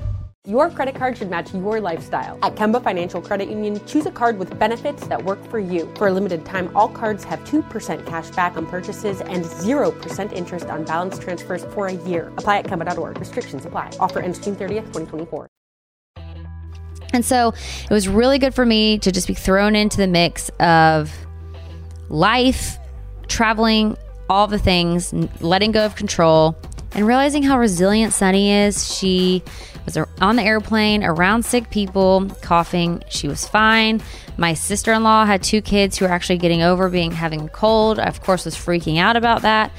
Your 0.47 0.71
credit 0.71 0.95
card 0.95 1.19
should 1.19 1.29
match 1.29 1.53
your 1.53 1.79
lifestyle. 1.79 2.39
At 2.41 2.55
Kemba 2.55 2.83
Financial 2.83 3.21
Credit 3.21 3.47
Union, 3.47 3.79
choose 3.85 4.07
a 4.07 4.11
card 4.11 4.39
with 4.39 4.57
benefits 4.57 5.05
that 5.05 5.23
work 5.23 5.37
for 5.51 5.59
you. 5.59 5.87
For 5.97 6.07
a 6.07 6.11
limited 6.11 6.47
time, 6.47 6.75
all 6.75 6.89
cards 6.89 7.23
have 7.25 7.39
2% 7.41 8.07
cash 8.07 8.31
back 8.31 8.57
on 8.57 8.65
purchases 8.65 9.21
and 9.21 9.45
0% 9.45 10.33
interest 10.33 10.65
on 10.65 10.83
balance 10.83 11.19
transfers 11.19 11.63
for 11.65 11.85
a 11.85 11.93
year. 11.93 12.33
Apply 12.37 12.57
at 12.57 12.65
Kemba.org. 12.65 13.19
Restrictions 13.19 13.67
apply. 13.67 13.91
Offer 13.99 14.21
ends 14.21 14.39
June 14.39 14.55
30th, 14.55 14.91
2024. 14.91 15.47
And 17.13 17.23
so 17.23 17.53
it 17.83 17.91
was 17.91 18.07
really 18.07 18.39
good 18.39 18.55
for 18.55 18.65
me 18.65 18.97
to 18.97 19.11
just 19.11 19.27
be 19.27 19.35
thrown 19.35 19.75
into 19.75 19.97
the 19.97 20.07
mix 20.07 20.49
of 20.59 21.13
life, 22.09 22.79
traveling, 23.27 23.95
all 24.27 24.47
the 24.47 24.57
things, 24.57 25.13
letting 25.39 25.71
go 25.71 25.85
of 25.85 25.95
control, 25.95 26.57
and 26.93 27.05
realizing 27.05 27.43
how 27.43 27.59
resilient 27.59 28.11
Sunny 28.11 28.51
is. 28.51 28.91
She 28.91 29.43
was 29.85 29.97
on 30.19 30.35
the 30.35 30.43
airplane 30.43 31.03
around 31.03 31.43
sick 31.43 31.69
people, 31.69 32.27
coughing. 32.41 33.03
She 33.09 33.27
was 33.27 33.47
fine. 33.47 34.01
My 34.37 34.53
sister 34.53 34.93
in 34.93 35.03
law 35.03 35.25
had 35.25 35.43
two 35.43 35.61
kids 35.61 35.97
who 35.97 36.05
were 36.05 36.11
actually 36.11 36.37
getting 36.37 36.61
over 36.61 36.89
being 36.89 37.11
having 37.11 37.41
a 37.41 37.49
cold. 37.49 37.99
I, 37.99 38.05
of 38.05 38.21
course, 38.21 38.45
was 38.45 38.55
freaking 38.55 38.97
out 38.97 39.15
about 39.15 39.41
that. 39.41 39.71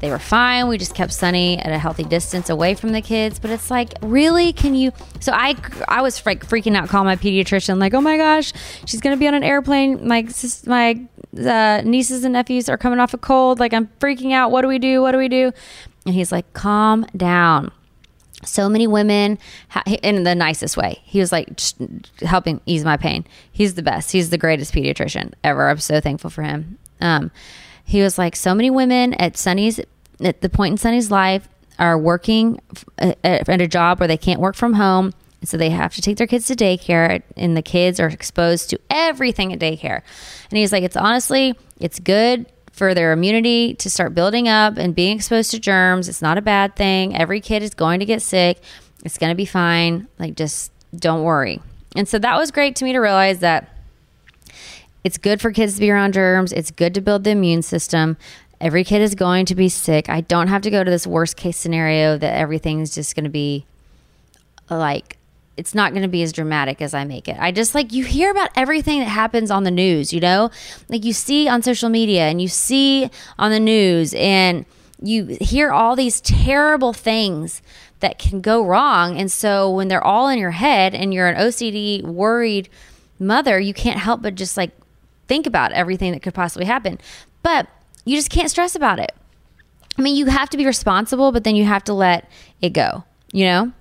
They 0.00 0.10
were 0.10 0.18
fine. 0.18 0.68
We 0.68 0.76
just 0.76 0.94
kept 0.94 1.12
Sunny 1.12 1.58
at 1.58 1.72
a 1.72 1.78
healthy 1.78 2.04
distance 2.04 2.50
away 2.50 2.74
from 2.74 2.92
the 2.92 3.00
kids. 3.00 3.38
But 3.38 3.50
it's 3.50 3.70
like, 3.70 3.94
really? 4.02 4.52
Can 4.52 4.74
you? 4.74 4.92
So 5.20 5.32
I, 5.32 5.56
I 5.88 6.02
was 6.02 6.24
like 6.26 6.46
freaking 6.46 6.76
out, 6.76 6.88
calling 6.88 7.06
my 7.06 7.16
pediatrician, 7.16 7.78
like, 7.78 7.94
oh 7.94 8.00
my 8.00 8.16
gosh, 8.16 8.52
she's 8.84 9.00
gonna 9.00 9.16
be 9.16 9.26
on 9.26 9.34
an 9.34 9.42
airplane. 9.42 10.06
My 10.06 10.26
my 10.66 11.00
uh, 11.38 11.82
nieces 11.84 12.24
and 12.24 12.34
nephews 12.34 12.68
are 12.68 12.76
coming 12.76 13.00
off 13.00 13.14
a 13.14 13.18
cold. 13.18 13.58
Like 13.58 13.72
I'm 13.72 13.86
freaking 13.98 14.32
out. 14.32 14.50
What 14.50 14.62
do 14.62 14.68
we 14.68 14.78
do? 14.78 15.00
What 15.00 15.12
do 15.12 15.18
we 15.18 15.28
do? 15.28 15.52
And 16.04 16.14
he's 16.14 16.30
like, 16.30 16.52
calm 16.52 17.06
down. 17.16 17.72
So 18.46 18.68
many 18.68 18.86
women, 18.86 19.38
in 20.02 20.24
the 20.24 20.34
nicest 20.34 20.76
way. 20.76 21.00
He 21.04 21.20
was 21.20 21.32
like 21.32 21.60
helping 22.20 22.60
ease 22.66 22.84
my 22.84 22.96
pain. 22.96 23.26
He's 23.52 23.74
the 23.74 23.82
best. 23.82 24.12
He's 24.12 24.30
the 24.30 24.38
greatest 24.38 24.72
pediatrician 24.72 25.34
ever. 25.44 25.68
I'm 25.68 25.78
so 25.78 26.00
thankful 26.00 26.30
for 26.30 26.42
him. 26.42 26.78
Um, 27.00 27.30
he 27.84 28.02
was 28.02 28.18
like, 28.18 28.36
so 28.36 28.54
many 28.54 28.70
women 28.70 29.14
at 29.14 29.36
Sunny's, 29.36 29.80
at 30.20 30.40
the 30.40 30.48
point 30.48 30.72
in 30.72 30.78
Sunny's 30.78 31.10
life, 31.10 31.48
are 31.78 31.98
working 31.98 32.60
at 32.98 33.48
a 33.48 33.68
job 33.68 34.00
where 34.00 34.08
they 34.08 34.16
can't 34.16 34.40
work 34.40 34.56
from 34.56 34.72
home. 34.72 35.12
So 35.44 35.56
they 35.56 35.70
have 35.70 35.94
to 35.94 36.02
take 36.02 36.16
their 36.16 36.26
kids 36.26 36.46
to 36.46 36.56
daycare, 36.56 37.22
and 37.36 37.56
the 37.56 37.62
kids 37.62 38.00
are 38.00 38.08
exposed 38.08 38.70
to 38.70 38.80
everything 38.90 39.52
at 39.52 39.60
daycare. 39.60 40.00
And 40.50 40.58
he's 40.58 40.72
like, 40.72 40.82
it's 40.82 40.96
honestly, 40.96 41.54
it's 41.78 42.00
good 42.00 42.46
for 42.76 42.92
their 42.92 43.12
immunity 43.12 43.72
to 43.72 43.88
start 43.88 44.14
building 44.14 44.48
up 44.48 44.76
and 44.76 44.94
being 44.94 45.16
exposed 45.16 45.50
to 45.50 45.58
germs. 45.58 46.10
It's 46.10 46.20
not 46.20 46.36
a 46.36 46.42
bad 46.42 46.76
thing. 46.76 47.16
Every 47.16 47.40
kid 47.40 47.62
is 47.62 47.72
going 47.72 48.00
to 48.00 48.06
get 48.06 48.20
sick. 48.20 48.60
It's 49.02 49.16
going 49.16 49.30
to 49.30 49.34
be 49.34 49.46
fine. 49.46 50.08
Like, 50.18 50.36
just 50.36 50.70
don't 50.94 51.22
worry. 51.22 51.62
And 51.96 52.06
so 52.06 52.18
that 52.18 52.36
was 52.36 52.50
great 52.50 52.76
to 52.76 52.84
me 52.84 52.92
to 52.92 52.98
realize 52.98 53.38
that 53.38 53.70
it's 55.04 55.16
good 55.16 55.40
for 55.40 55.52
kids 55.52 55.74
to 55.74 55.80
be 55.80 55.90
around 55.90 56.12
germs. 56.12 56.52
It's 56.52 56.70
good 56.70 56.92
to 56.94 57.00
build 57.00 57.24
the 57.24 57.30
immune 57.30 57.62
system. 57.62 58.18
Every 58.60 58.84
kid 58.84 59.00
is 59.00 59.14
going 59.14 59.46
to 59.46 59.54
be 59.54 59.70
sick. 59.70 60.10
I 60.10 60.20
don't 60.20 60.48
have 60.48 60.60
to 60.62 60.70
go 60.70 60.84
to 60.84 60.90
this 60.90 61.06
worst 61.06 61.38
case 61.38 61.56
scenario 61.56 62.18
that 62.18 62.34
everything's 62.34 62.94
just 62.94 63.16
going 63.16 63.24
to 63.24 63.30
be 63.30 63.64
like 64.68 65.16
it's 65.56 65.74
not 65.74 65.92
going 65.92 66.02
to 66.02 66.08
be 66.08 66.22
as 66.22 66.32
dramatic 66.32 66.82
as 66.82 66.92
I 66.92 67.04
make 67.04 67.28
it. 67.28 67.36
I 67.38 67.50
just 67.50 67.74
like 67.74 67.92
you 67.92 68.04
hear 68.04 68.30
about 68.30 68.50
everything 68.56 68.98
that 68.98 69.06
happens 69.08 69.50
on 69.50 69.64
the 69.64 69.70
news, 69.70 70.12
you 70.12 70.20
know? 70.20 70.50
Like 70.88 71.04
you 71.04 71.12
see 71.12 71.48
on 71.48 71.62
social 71.62 71.88
media 71.88 72.28
and 72.28 72.40
you 72.40 72.48
see 72.48 73.10
on 73.38 73.50
the 73.50 73.60
news 73.60 74.14
and 74.14 74.66
you 75.02 75.36
hear 75.40 75.70
all 75.70 75.96
these 75.96 76.20
terrible 76.20 76.92
things 76.92 77.62
that 78.00 78.18
can 78.18 78.40
go 78.40 78.64
wrong. 78.64 79.18
And 79.18 79.32
so 79.32 79.70
when 79.70 79.88
they're 79.88 80.04
all 80.04 80.28
in 80.28 80.38
your 80.38 80.50
head 80.50 80.94
and 80.94 81.14
you're 81.14 81.28
an 81.28 81.36
OCD 81.36 82.02
worried 82.02 82.68
mother, 83.18 83.58
you 83.58 83.72
can't 83.72 83.98
help 83.98 84.22
but 84.22 84.34
just 84.34 84.56
like 84.56 84.72
think 85.26 85.46
about 85.46 85.72
everything 85.72 86.12
that 86.12 86.22
could 86.22 86.34
possibly 86.34 86.66
happen. 86.66 86.98
But 87.42 87.66
you 88.04 88.16
just 88.16 88.30
can't 88.30 88.50
stress 88.50 88.74
about 88.74 88.98
it. 88.98 89.12
I 89.98 90.02
mean, 90.02 90.16
you 90.16 90.26
have 90.26 90.50
to 90.50 90.58
be 90.58 90.66
responsible, 90.66 91.32
but 91.32 91.44
then 91.44 91.56
you 91.56 91.64
have 91.64 91.84
to 91.84 91.94
let 91.94 92.28
it 92.60 92.70
go, 92.70 93.04
you 93.32 93.46
know? 93.46 93.72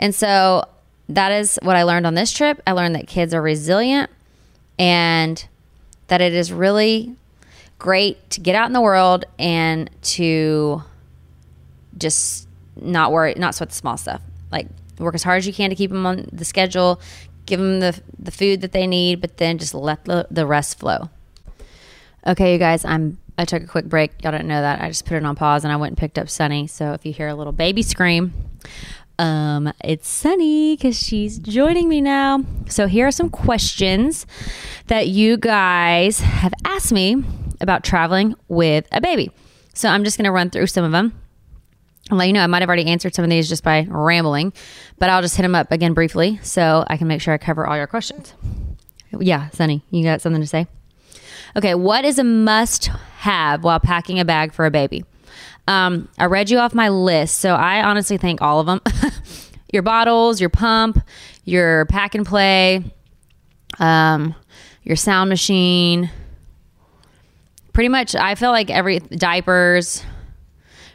And 0.00 0.12
so 0.12 0.64
that 1.08 1.32
is 1.32 1.58
what 1.62 1.76
I 1.76 1.82
learned 1.82 2.06
on 2.06 2.14
this 2.14 2.32
trip. 2.32 2.60
I 2.66 2.72
learned 2.72 2.94
that 2.94 3.06
kids 3.06 3.34
are 3.34 3.42
resilient 3.42 4.10
and 4.78 5.44
that 6.08 6.20
it 6.20 6.32
is 6.32 6.52
really 6.52 7.16
great 7.78 8.30
to 8.30 8.40
get 8.40 8.54
out 8.54 8.66
in 8.66 8.72
the 8.72 8.80
world 8.80 9.24
and 9.38 9.90
to 10.02 10.82
just 11.98 12.48
not 12.76 13.12
worry, 13.12 13.34
not 13.36 13.54
sweat 13.54 13.70
the 13.70 13.74
small 13.74 13.96
stuff. 13.96 14.22
Like 14.50 14.68
work 14.98 15.14
as 15.14 15.22
hard 15.22 15.38
as 15.38 15.46
you 15.46 15.52
can 15.52 15.70
to 15.70 15.76
keep 15.76 15.90
them 15.90 16.06
on 16.06 16.28
the 16.32 16.44
schedule, 16.44 17.00
give 17.46 17.60
them 17.60 17.80
the, 17.80 18.00
the 18.18 18.30
food 18.30 18.60
that 18.60 18.72
they 18.72 18.86
need, 18.86 19.20
but 19.20 19.36
then 19.38 19.58
just 19.58 19.74
let 19.74 20.04
the, 20.04 20.26
the 20.30 20.46
rest 20.46 20.78
flow. 20.78 21.10
Okay, 22.26 22.52
you 22.52 22.58
guys, 22.58 22.84
I'm 22.84 23.18
I 23.38 23.44
took 23.44 23.62
a 23.62 23.66
quick 23.66 23.86
break. 23.86 24.22
Y'all 24.22 24.32
didn't 24.32 24.46
know 24.46 24.60
that. 24.60 24.80
I 24.80 24.88
just 24.88 25.06
put 25.06 25.16
it 25.16 25.24
on 25.24 25.34
pause 25.34 25.64
and 25.64 25.72
I 25.72 25.76
went 25.76 25.92
and 25.92 25.98
picked 25.98 26.18
up 26.18 26.28
Sunny. 26.28 26.66
So 26.66 26.92
if 26.92 27.06
you 27.06 27.12
hear 27.12 27.28
a 27.28 27.34
little 27.34 27.52
baby 27.52 27.82
scream, 27.82 28.32
um, 29.18 29.72
it's 29.84 30.08
Sunny 30.08 30.76
because 30.76 31.00
she's 31.00 31.38
joining 31.38 31.88
me 31.88 32.00
now. 32.00 32.44
So 32.68 32.86
here 32.86 33.06
are 33.06 33.12
some 33.12 33.30
questions 33.30 34.26
that 34.86 35.08
you 35.08 35.36
guys 35.36 36.20
have 36.20 36.52
asked 36.64 36.92
me 36.92 37.22
about 37.60 37.84
traveling 37.84 38.34
with 38.48 38.86
a 38.92 39.00
baby. 39.00 39.30
So 39.74 39.88
I'm 39.88 40.04
just 40.04 40.16
going 40.16 40.24
to 40.24 40.32
run 40.32 40.50
through 40.50 40.66
some 40.66 40.84
of 40.84 40.92
them. 40.92 41.18
I'll 42.10 42.18
let 42.18 42.26
you 42.26 42.32
know 42.32 42.42
I 42.42 42.46
might 42.48 42.62
have 42.62 42.68
already 42.68 42.86
answered 42.86 43.14
some 43.14 43.24
of 43.24 43.30
these 43.30 43.48
just 43.48 43.62
by 43.62 43.86
rambling, 43.88 44.52
but 44.98 45.08
I'll 45.08 45.22
just 45.22 45.36
hit 45.36 45.42
them 45.42 45.54
up 45.54 45.70
again 45.70 45.94
briefly 45.94 46.40
so 46.42 46.84
I 46.88 46.96
can 46.96 47.06
make 47.06 47.20
sure 47.20 47.32
I 47.32 47.38
cover 47.38 47.66
all 47.66 47.76
your 47.76 47.86
questions. 47.86 48.34
Yeah, 49.18 49.50
Sunny, 49.50 49.84
you 49.90 50.02
got 50.02 50.20
something 50.20 50.40
to 50.40 50.46
say? 50.46 50.66
Okay, 51.54 51.74
what 51.74 52.04
is 52.04 52.18
a 52.18 52.24
must 52.24 52.86
have 53.18 53.62
while 53.62 53.78
packing 53.78 54.18
a 54.18 54.24
bag 54.24 54.52
for 54.52 54.66
a 54.66 54.70
baby? 54.70 55.04
Um, 55.68 56.08
I 56.18 56.26
read 56.26 56.50
you 56.50 56.58
off 56.58 56.74
my 56.74 56.88
list, 56.88 57.38
so 57.38 57.54
I 57.54 57.82
honestly 57.82 58.16
think 58.16 58.42
all 58.42 58.60
of 58.60 58.66
them. 58.66 58.80
your 59.72 59.82
bottles, 59.82 60.40
your 60.40 60.50
pump, 60.50 61.02
your 61.44 61.86
pack 61.86 62.14
and 62.14 62.26
play, 62.26 62.84
um, 63.78 64.34
your 64.82 64.96
sound 64.96 65.30
machine. 65.30 66.10
Pretty 67.72 67.88
much, 67.88 68.14
I 68.14 68.34
feel 68.34 68.50
like 68.50 68.70
every 68.70 68.98
diapers, 68.98 70.04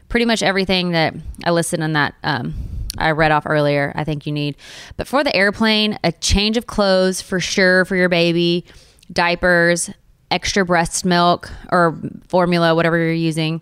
pretty 0.09 0.25
much 0.25 0.43
everything 0.43 0.91
that 0.91 1.15
I 1.43 1.51
listed 1.51 1.79
in 1.79 1.93
that 1.93 2.13
um, 2.23 2.53
I 2.97 3.11
read 3.11 3.31
off 3.31 3.45
earlier, 3.45 3.91
I 3.95 4.03
think 4.03 4.25
you 4.25 4.31
need. 4.31 4.57
But 4.95 5.07
for 5.07 5.23
the 5.23 5.35
airplane, 5.35 5.97
a 6.03 6.11
change 6.11 6.57
of 6.57 6.67
clothes 6.67 7.21
for 7.21 7.39
sure 7.39 7.85
for 7.85 7.95
your 7.95 8.09
baby, 8.09 8.65
diapers, 9.11 9.89
extra 10.29 10.65
breast 10.65 11.05
milk 11.05 11.49
or 11.71 11.97
formula, 12.27 12.75
whatever 12.75 12.97
you're 12.97 13.11
using, 13.11 13.61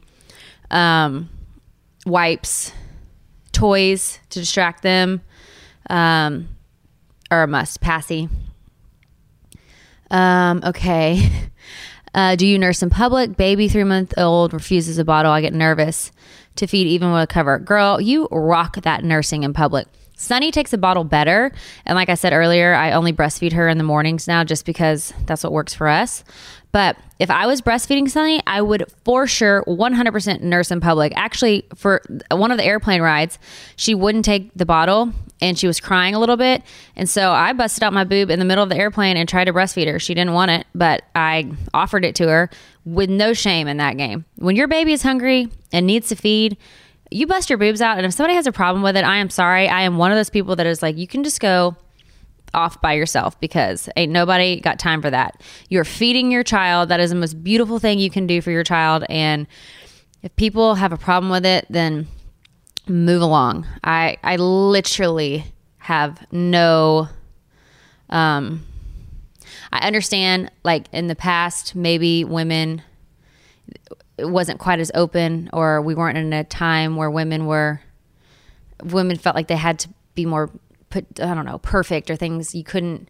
um, 0.72 1.30
wipes, 2.06 2.72
toys 3.52 4.20
to 4.30 4.40
distract 4.40 4.84
them, 4.84 5.22
um, 5.90 6.50
are 7.32 7.44
a 7.44 7.48
must. 7.48 7.82
Passy. 7.82 8.30
Um, 10.12 10.62
okay. 10.64 11.30
Uh, 12.16 12.34
do 12.38 12.48
you 12.48 12.58
nurse 12.58 12.82
in 12.82 12.90
public? 12.90 13.36
Baby 13.36 13.68
three 13.68 13.84
month 13.84 14.14
old 14.18 14.54
refuses 14.54 14.98
a 14.98 15.04
bottle. 15.04 15.34
I 15.34 15.42
get 15.42 15.54
nervous 15.54 16.14
to 16.56 16.66
feed 16.66 16.88
even 16.88 17.12
with 17.12 17.24
a 17.24 17.28
cover. 17.28 17.60
Girl, 17.60 18.00
you 18.00 18.30
rock 18.32 18.78
that 18.84 19.04
nursing 19.04 19.44
in 19.44 19.52
public. 19.52 19.88
Sunny 20.16 20.52
takes 20.52 20.74
a 20.74 20.78
bottle 20.78 21.04
better. 21.04 21.52
And 21.86 21.96
like 21.96 22.10
I 22.10 22.16
said 22.16 22.34
earlier, 22.34 22.74
I 22.74 22.92
only 22.92 23.14
breastfeed 23.14 23.54
her 23.54 23.68
in 23.68 23.78
the 23.78 23.84
mornings 23.84 24.28
now 24.28 24.44
just 24.44 24.66
because 24.66 25.14
that's 25.26 25.44
what 25.44 25.54
works 25.54 25.74
for 25.74 25.88
us. 25.88 26.24
But 26.72 26.98
if 27.20 27.30
I 27.30 27.48
was 27.48 27.62
breastfeeding 27.62 28.10
Sunny, 28.10 28.42
I 28.46 28.62
would 28.62 28.92
for 29.06 29.28
sure 29.28 29.64
100% 29.66 30.42
nurse 30.42 30.72
in 30.72 30.82
public. 30.82 31.14
Actually, 31.16 31.66
for 31.74 32.02
one 32.32 32.52
of 32.52 32.58
the 32.58 32.66
airplane 32.66 33.02
rides, 33.02 33.40
she 33.78 33.96
wouldn't 33.96 34.26
take 34.26 34.52
the 34.56 34.66
bottle 34.66 35.14
and 35.42 35.58
she 35.58 35.68
was 35.68 35.80
crying 35.80 36.16
a 36.16 36.20
little 36.20 36.36
bit. 36.36 36.64
And 36.98 37.10
so 37.10 37.32
I 37.32 37.54
busted 37.54 37.84
out 37.84 37.94
my 37.94 38.04
boob 38.04 38.30
in 38.30 38.40
the 38.40 38.46
middle 38.46 38.64
of 38.64 38.70
the 38.70 38.78
airplane 38.78 39.16
and 39.16 39.28
tried 39.28 39.46
to 39.46 39.54
breastfeed 39.54 39.88
her. 39.90 40.00
She 40.00 40.14
didn't 40.14 40.34
want 40.34 40.52
it, 40.52 40.68
but 40.76 41.04
I 41.16 41.52
offered 41.74 42.04
it 42.04 42.16
to 42.16 42.28
her 42.28 42.50
with 42.84 43.10
no 43.10 43.34
shame 43.34 43.68
in 43.68 43.78
that 43.78 43.96
game. 43.96 44.26
When 44.36 44.56
your 44.56 44.68
baby 44.68 44.92
is 44.92 45.02
hungry 45.02 45.48
and 45.72 45.88
needs 45.88 46.10
to 46.10 46.16
feed, 46.16 46.58
you 47.12 47.28
bust 47.28 47.50
your 47.50 47.58
boobs 47.58 47.82
out, 47.82 47.98
and 47.98 48.06
if 48.06 48.14
somebody 48.14 48.36
has 48.36 48.48
a 48.48 48.52
problem 48.52 48.84
with 48.84 48.98
it, 48.98 49.04
I 49.04 49.18
am 49.18 49.30
sorry. 49.30 49.68
I 49.68 49.82
am 49.82 49.98
one 49.98 50.12
of 50.12 50.18
those 50.18 50.30
people 50.30 50.56
that 50.56 50.66
is 50.66 50.82
like, 50.82 50.98
you 50.98 51.08
can 51.08 51.24
just 51.24 51.40
go 51.40 51.76
off 52.54 52.82
by 52.82 52.94
yourself 52.94 53.40
because 53.40 53.90
ain't 53.96 54.12
nobody 54.12 54.60
got 54.60 54.80
time 54.80 55.02
for 55.02 55.10
that. 55.10 55.42
You're 55.70 55.84
feeding 55.84 56.32
your 56.32 56.44
child. 56.44 56.90
That 56.90 57.00
is 57.00 57.10
the 57.10 57.16
most 57.16 57.44
beautiful 57.44 57.80
thing 57.80 58.00
you 58.00 58.10
can 58.10 58.26
do 58.26 58.42
for 58.42 58.52
your 58.52 58.64
child. 58.64 59.04
And 59.10 59.46
if 60.24 60.36
people 60.36 60.76
have 60.76 60.92
a 60.92 60.98
problem 60.98 61.30
with 61.30 61.46
it, 61.46 61.66
then 61.70 62.08
move 62.88 63.22
along. 63.22 63.68
I 63.84 64.18
I 64.24 64.38
literally 64.38 65.46
have 65.80 66.26
no 66.32 67.10
um 68.10 68.66
I 69.72 69.86
understand 69.86 70.52
like 70.64 70.88
in 70.92 71.08
the 71.08 71.16
past 71.16 71.76
maybe 71.76 72.24
women 72.24 72.82
it 74.18 74.26
wasn't 74.26 74.60
quite 74.60 74.80
as 74.80 74.92
open 74.94 75.50
or 75.54 75.82
we 75.82 75.96
weren't 75.96 76.18
in 76.18 76.32
a 76.34 76.44
time 76.44 76.96
where 76.96 77.10
women 77.10 77.46
were 77.46 77.82
women 78.84 79.18
felt 79.18 79.36
like 79.36 79.48
they 79.48 79.56
had 79.56 79.80
to 79.80 79.90
be 80.16 80.26
more 80.26 80.50
put 80.90 81.06
I 81.20 81.34
don't 81.34 81.46
know, 81.46 81.60
perfect 81.60 82.10
or 82.10 82.16
things 82.16 82.56
you 82.56 82.64
couldn't 82.64 83.10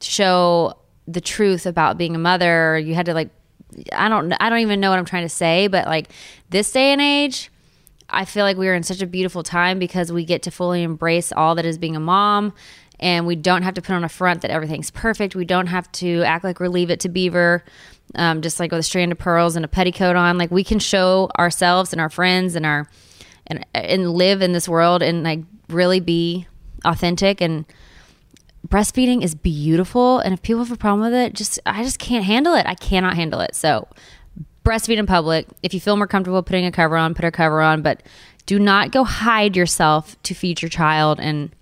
show 0.00 0.74
the 1.06 1.20
truth 1.20 1.66
about 1.66 1.98
being 1.98 2.14
a 2.14 2.18
mother. 2.18 2.78
You 2.78 2.94
had 2.94 3.06
to 3.06 3.14
like 3.14 3.30
I 3.92 4.08
don't 4.08 4.32
I 4.40 4.48
don't 4.48 4.60
even 4.60 4.80
know 4.80 4.90
what 4.90 4.98
I'm 4.98 5.04
trying 5.04 5.24
to 5.24 5.28
say, 5.28 5.68
but 5.68 5.86
like 5.86 6.10
this 6.50 6.70
day 6.72 6.92
and 6.92 7.00
age, 7.00 7.50
I 8.08 8.24
feel 8.24 8.44
like 8.44 8.56
we 8.56 8.68
are 8.68 8.74
in 8.74 8.82
such 8.82 9.02
a 9.02 9.06
beautiful 9.06 9.42
time 9.42 9.78
because 9.78 10.12
we 10.12 10.24
get 10.24 10.42
to 10.42 10.50
fully 10.50 10.82
embrace 10.82 11.32
all 11.32 11.54
that 11.54 11.64
is 11.64 11.78
being 11.78 11.94
a 11.94 12.00
mom 12.00 12.52
and 12.98 13.26
we 13.26 13.36
don't 13.36 13.62
have 13.62 13.74
to 13.74 13.82
put 13.82 13.94
on 13.94 14.04
a 14.04 14.08
front 14.08 14.42
that 14.42 14.50
everything's 14.50 14.90
perfect. 14.90 15.34
We 15.34 15.44
don't 15.44 15.68
have 15.68 15.90
to 15.92 16.22
act 16.22 16.44
like 16.44 16.60
we're 16.60 16.68
leave 16.68 16.90
it 16.90 17.00
to 17.00 17.08
beaver. 17.08 17.64
Um, 18.16 18.42
just 18.42 18.58
like 18.58 18.72
with 18.72 18.80
a 18.80 18.84
strand 18.84 19.12
of 19.12 19.18
pearls 19.18 19.54
and 19.54 19.64
a 19.64 19.68
petticoat 19.68 20.16
on, 20.16 20.36
like 20.36 20.50
we 20.50 20.64
can 20.64 20.78
show 20.78 21.30
ourselves 21.38 21.92
and 21.92 22.00
our 22.00 22.10
friends 22.10 22.56
and 22.56 22.66
our 22.66 22.88
and 23.46 23.64
and 23.74 24.10
live 24.10 24.42
in 24.42 24.52
this 24.52 24.68
world 24.68 25.02
and 25.02 25.22
like 25.22 25.40
really 25.68 26.00
be 26.00 26.46
authentic. 26.84 27.40
And 27.40 27.64
breastfeeding 28.66 29.22
is 29.22 29.34
beautiful. 29.34 30.18
And 30.18 30.34
if 30.34 30.42
people 30.42 30.64
have 30.64 30.72
a 30.72 30.76
problem 30.76 31.02
with 31.02 31.14
it 31.14 31.34
just 31.34 31.58
i 31.66 31.82
just 31.82 31.98
can't 31.98 32.24
handle 32.24 32.54
it. 32.54 32.66
I 32.66 32.74
cannot 32.74 33.14
handle 33.14 33.40
it. 33.40 33.54
So 33.54 33.86
breastfeed 34.64 34.98
in 34.98 35.06
public. 35.06 35.46
If 35.62 35.74
you 35.74 35.80
feel 35.80 35.96
more 35.96 36.06
comfortable 36.06 36.42
putting 36.42 36.66
a 36.66 36.72
cover 36.72 36.96
on 36.96 37.14
put 37.14 37.24
a 37.24 37.30
cover 37.30 37.60
on. 37.60 37.82
But 37.82 38.02
do 38.46 38.58
not 38.58 38.90
go 38.90 39.04
hide 39.04 39.56
yourself 39.56 40.20
to 40.24 40.34
feed 40.34 40.62
your 40.62 40.68
child 40.68 41.20
and 41.20 41.54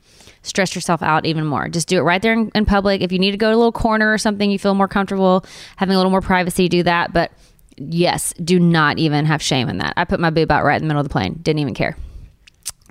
stress 0.48 0.74
yourself 0.74 1.02
out 1.02 1.26
even 1.26 1.44
more. 1.44 1.68
Just 1.68 1.88
do 1.88 1.98
it 1.98 2.02
right 2.02 2.20
there 2.20 2.32
in, 2.32 2.50
in 2.54 2.64
public. 2.64 3.00
If 3.02 3.12
you 3.12 3.18
need 3.18 3.32
to 3.32 3.36
go 3.36 3.50
to 3.50 3.54
a 3.54 3.56
little 3.56 3.72
corner 3.72 4.12
or 4.12 4.18
something 4.18 4.50
you 4.50 4.58
feel 4.58 4.74
more 4.74 4.88
comfortable 4.88 5.44
having 5.76 5.94
a 5.94 5.98
little 5.98 6.10
more 6.10 6.20
privacy 6.20 6.68
do 6.68 6.82
that. 6.82 7.12
But 7.12 7.32
yes 7.76 8.34
do 8.42 8.58
not 8.58 8.98
even 8.98 9.24
have 9.26 9.40
shame 9.40 9.68
in 9.68 9.78
that. 9.78 9.94
I 9.96 10.04
put 10.04 10.20
my 10.20 10.30
boob 10.30 10.50
out 10.50 10.64
right 10.64 10.76
in 10.76 10.82
the 10.82 10.88
middle 10.88 11.00
of 11.00 11.06
the 11.06 11.12
plane. 11.12 11.38
Didn't 11.42 11.60
even 11.60 11.74
care. 11.74 11.96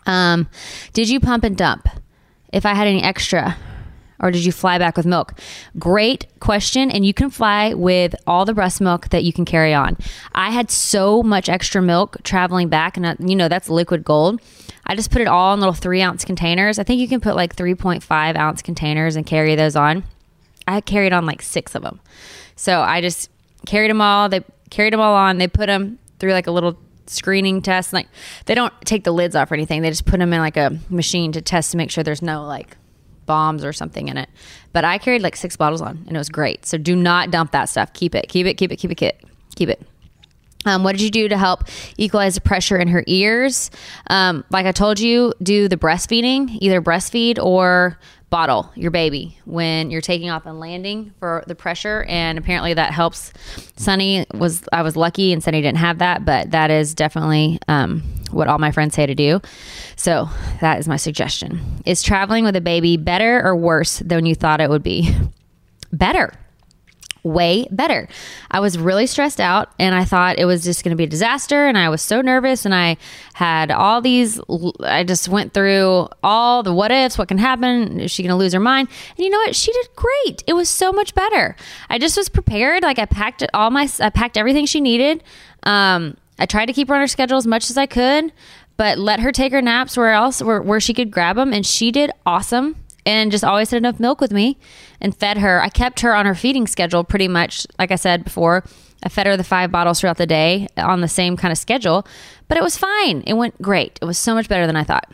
Um, 0.06 0.48
did 0.94 1.10
you 1.10 1.20
pump 1.20 1.44
and 1.44 1.58
dump? 1.58 1.88
If 2.54 2.66
I 2.66 2.74
had 2.74 2.88
any 2.88 3.04
extra 3.04 3.58
or 4.20 4.32
did 4.32 4.46
you 4.46 4.52
fly 4.52 4.78
back 4.78 4.98
with 4.98 5.06
milk? 5.06 5.34
Great 5.78 6.28
question. 6.40 6.90
And 6.90 7.06
you 7.06 7.14
can 7.14 7.30
fly 7.30 7.74
with 7.74 8.16
all 8.26 8.46
the 8.46 8.54
breast 8.54 8.82
milk 8.82 9.10
that 9.10 9.24
you 9.24 9.34
can 9.34 9.46
carry 9.46 9.74
on. 9.74 9.98
I 10.34 10.52
had 10.52 10.72
so 10.72 11.24
much 11.24 11.50
extra 11.50 11.82
milk 11.82 12.18
traveling 12.24 12.70
back, 12.70 12.98
and 12.98 13.06
uh, 13.06 13.16
you 13.20 13.36
know, 13.36 13.48
that's 13.48 13.70
liquid 13.70 14.04
gold. 14.04 14.42
I 14.86 14.96
just 14.96 15.12
put 15.12 15.22
it 15.22 15.28
all 15.28 15.54
in 15.54 15.60
little 15.60 15.74
three 15.74 16.02
ounce 16.02 16.24
containers. 16.24 16.80
I 16.80 16.84
think 16.84 17.02
you 17.02 17.08
can 17.08 17.20
put 17.20 17.36
like 17.36 17.56
3.5 17.56 18.38
ounce 18.38 18.62
containers 18.62 19.16
and 19.16 19.26
carry 19.26 19.56
those 19.56 19.76
on. 19.76 20.04
I 20.66 20.82
carried 20.82 21.14
on 21.14 21.26
like 21.26 21.42
six 21.42 21.76
of 21.76 21.84
them. 21.84 22.00
So 22.56 22.82
I 22.82 23.02
just 23.02 23.30
carried 23.66 23.90
them 23.90 24.02
all. 24.02 24.30
They 24.30 24.42
carried 24.70 24.94
them 24.94 25.02
all 25.02 25.16
on. 25.16 25.38
They 25.38 25.48
put 25.48 25.68
them 25.68 26.00
through 26.20 26.32
like 26.32 26.48
a 26.48 26.52
little 26.52 26.78
screening 27.06 27.62
test. 27.62 27.94
Like 27.94 28.08
they 28.46 28.56
don't 28.56 28.74
take 28.86 29.04
the 29.04 29.12
lids 29.12 29.36
off 29.36 29.52
or 29.52 29.56
anything. 29.56 29.82
They 29.82 29.90
just 29.90 30.06
put 30.06 30.20
them 30.20 30.34
in 30.34 30.40
like 30.40 30.58
a 30.58 30.78
machine 30.90 31.32
to 31.34 31.42
test 31.42 31.72
to 31.72 31.78
make 31.78 31.92
sure 31.92 32.04
there's 32.04 32.22
no 32.22 32.46
like 32.46 32.78
bombs 33.28 33.64
or 33.64 33.72
something 33.72 34.08
in 34.08 34.18
it. 34.18 34.30
But 34.74 34.84
I 34.84 34.98
carried 34.98 35.22
like 35.22 35.36
six 35.36 35.56
bottles 35.56 35.82
on 35.82 36.04
and 36.08 36.16
it 36.16 36.20
was 36.20 36.30
great. 36.30 36.66
So 36.66 36.80
do 36.80 36.96
not 36.96 37.30
dump 37.30 37.52
that 37.52 37.66
stuff. 37.66 37.94
Keep 37.94 38.16
it, 38.16 38.28
keep 38.28 38.48
it, 38.48 38.56
keep 38.56 38.72
it, 38.72 38.78
keep 38.78 38.92
it, 39.00 39.24
keep 39.56 39.70
it. 39.70 39.82
Um, 40.66 40.84
what 40.84 40.94
did 40.94 41.02
you 41.02 41.12
do 41.12 41.30
to 41.30 41.38
help 41.38 41.64
equalize 41.98 42.36
the 42.36 42.42
pressure 42.42 42.78
in 42.78 42.88
her 42.90 43.04
ears? 43.08 43.72
Um, 44.10 44.44
like 44.50 44.66
I 44.66 44.72
told 44.72 45.00
you, 45.00 45.34
do 45.42 45.68
the 45.68 45.78
breastfeeding, 45.78 46.58
either 46.60 46.82
breastfeed 46.82 47.42
or 47.42 47.98
bottle 48.30 48.70
your 48.76 48.92
baby 48.92 49.38
when 49.46 49.90
you're 49.90 50.02
taking 50.02 50.30
off 50.30 50.46
and 50.46 50.60
landing 50.60 51.14
for 51.20 51.44
the 51.48 51.56
pressure. 51.56 52.04
And 52.10 52.38
apparently 52.38 52.74
that 52.74 52.94
helps. 52.94 53.32
Sunny 53.78 54.26
was 54.34 54.64
i 54.72 54.82
was 54.82 54.96
lucky 54.96 55.32
and 55.32 55.44
sunny 55.44 55.62
didn't 55.62 55.78
have 55.78 56.00
that 56.00 56.26
but 56.26 56.52
that 56.52 56.72
is 56.72 56.94
definitely 56.94 57.60
um, 57.68 58.02
what 58.32 58.48
all 58.48 58.58
my 58.58 58.72
friends 58.72 58.96
say 58.96 59.06
to 59.06 59.16
do. 59.16 59.40
So 59.96 60.30
that 60.62 60.80
is 60.80 60.88
my 60.88 60.98
suggestion. 60.98 61.62
Is 61.86 62.04
traveling 62.04 62.44
with 62.44 62.56
a 62.56 62.62
baby 62.62 62.98
better 62.98 63.42
or 63.46 63.56
worse 63.56 64.00
than 64.00 64.26
you 64.26 64.36
thought 64.36 64.62
it 64.62 64.70
would 64.70 64.84
be? 64.84 65.14
Better 65.92 66.34
way 67.28 67.68
better. 67.72 68.08
I 68.50 68.60
was 68.60 68.78
really 68.78 69.08
stressed 69.08 69.40
out 69.40 69.72
and 69.80 69.94
I 69.94 70.06
thought 70.06 70.40
it 70.40 70.46
was 70.46 70.64
just 70.64 70.84
going 70.84 70.92
to 70.92 70.96
be 70.96 71.04
a 71.04 71.08
disaster. 71.08 71.68
And 71.68 71.78
I 71.78 71.90
was 71.90 72.02
so 72.02 72.22
nervous 72.22 72.66
and 72.66 72.74
I 72.74 72.98
had 73.34 73.72
all 73.72 74.02
these, 74.02 74.40
I 74.82 75.04
just 75.04 75.28
went 75.28 75.54
through 75.54 76.08
all 76.24 76.64
the 76.64 76.74
what 76.74 76.92
ifs, 76.92 77.18
what 77.18 77.28
can 77.28 77.38
happen. 77.38 78.00
Is 78.00 78.12
she 78.12 78.24
going 78.24 78.32
to 78.32 78.36
lose 78.36 78.54
her 78.54 78.60
mind? 78.60 78.90
And 79.16 79.24
you 79.24 79.30
know 79.30 79.40
what? 79.40 79.56
She 79.56 79.72
did 79.72 79.88
great. 79.96 80.44
It 80.48 80.54
was 80.54 80.70
so 80.70 80.92
much 80.92 81.14
better. 81.14 81.56
I 81.90 82.00
just 82.00 82.18
was 82.18 82.30
prepared. 82.30 82.84
Like 82.84 83.00
I 83.00 83.06
packed 83.06 83.46
all 83.54 83.70
my, 83.70 83.90
I 84.00 84.10
packed 84.10 84.38
everything 84.38 84.66
she 84.66 84.82
needed. 84.82 85.24
Um, 85.64 86.18
I 86.40 86.46
tried 86.46 86.68
to 86.68 86.74
keep 86.74 86.88
her 86.88 86.96
on 86.96 87.02
her 87.02 87.08
schedule 87.08 87.38
as 87.38 87.48
much 87.48 87.70
as 87.70 87.78
I 87.78 87.86
could, 87.86 88.32
but 88.78 88.98
let 88.98 89.20
her 89.20 89.32
take 89.32 89.52
her 89.52 89.62
naps 89.62 89.98
where 89.98 90.12
else, 90.12 90.42
where, 90.42 90.62
where 90.62 90.80
she 90.80 90.94
could 90.94 91.12
grab 91.12 91.36
them. 91.36 91.52
And 91.52 91.66
she 91.66 91.92
did 91.92 92.12
awesome 92.26 92.76
and 93.08 93.32
just 93.32 93.46
always 93.46 93.72
had 93.72 93.78
enough 93.78 94.02
milk 94.02 94.20
with 94.20 94.34
me 94.34 94.58
and 95.00 95.16
fed 95.16 95.38
her. 95.38 95.62
I 95.62 95.70
kept 95.70 96.02
her 96.02 96.14
on 96.14 96.26
her 96.26 96.36
feeding 96.36 96.68
schedule 96.68 97.06
pretty 97.06 97.30
much, 97.30 97.66
like 97.80 97.90
I 97.90 97.96
said 97.96 98.26
before. 98.26 98.66
I 99.02 99.08
fed 99.08 99.28
her 99.28 99.38
the 99.38 99.46
five 99.46 99.72
bottles 99.72 100.02
throughout 100.02 100.18
the 100.18 100.28
day 100.28 100.68
on 100.76 101.00
the 101.00 101.08
same 101.08 101.38
kind 101.38 101.54
of 101.54 101.58
schedule, 101.58 102.06
but 102.50 102.58
it 102.58 102.64
was 102.64 102.76
fine. 102.78 103.24
It 103.26 103.36
went 103.36 103.62
great. 103.62 103.98
It 104.02 104.06
was 104.06 104.18
so 104.18 104.34
much 104.36 104.50
better 104.50 104.68
than 104.68 104.76
I 104.76 104.84
thought. 104.84 105.10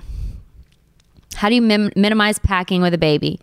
How 1.36 1.50
do 1.50 1.56
you 1.56 1.62
mim- 1.62 1.92
minimize 1.96 2.40
packing 2.40 2.82
with 2.82 2.96
a 2.96 2.98
baby, 2.98 3.40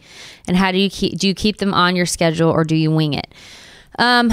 and 0.48 0.56
how 0.56 0.72
do 0.72 0.78
you 0.78 0.90
keep 0.90 1.18
do 1.18 1.28
you 1.28 1.34
keep 1.34 1.58
them 1.58 1.74
on 1.74 1.94
your 1.94 2.06
schedule 2.06 2.50
or 2.50 2.64
do 2.64 2.74
you 2.74 2.90
wing 2.90 3.14
it? 3.14 3.32
Um, 3.98 4.32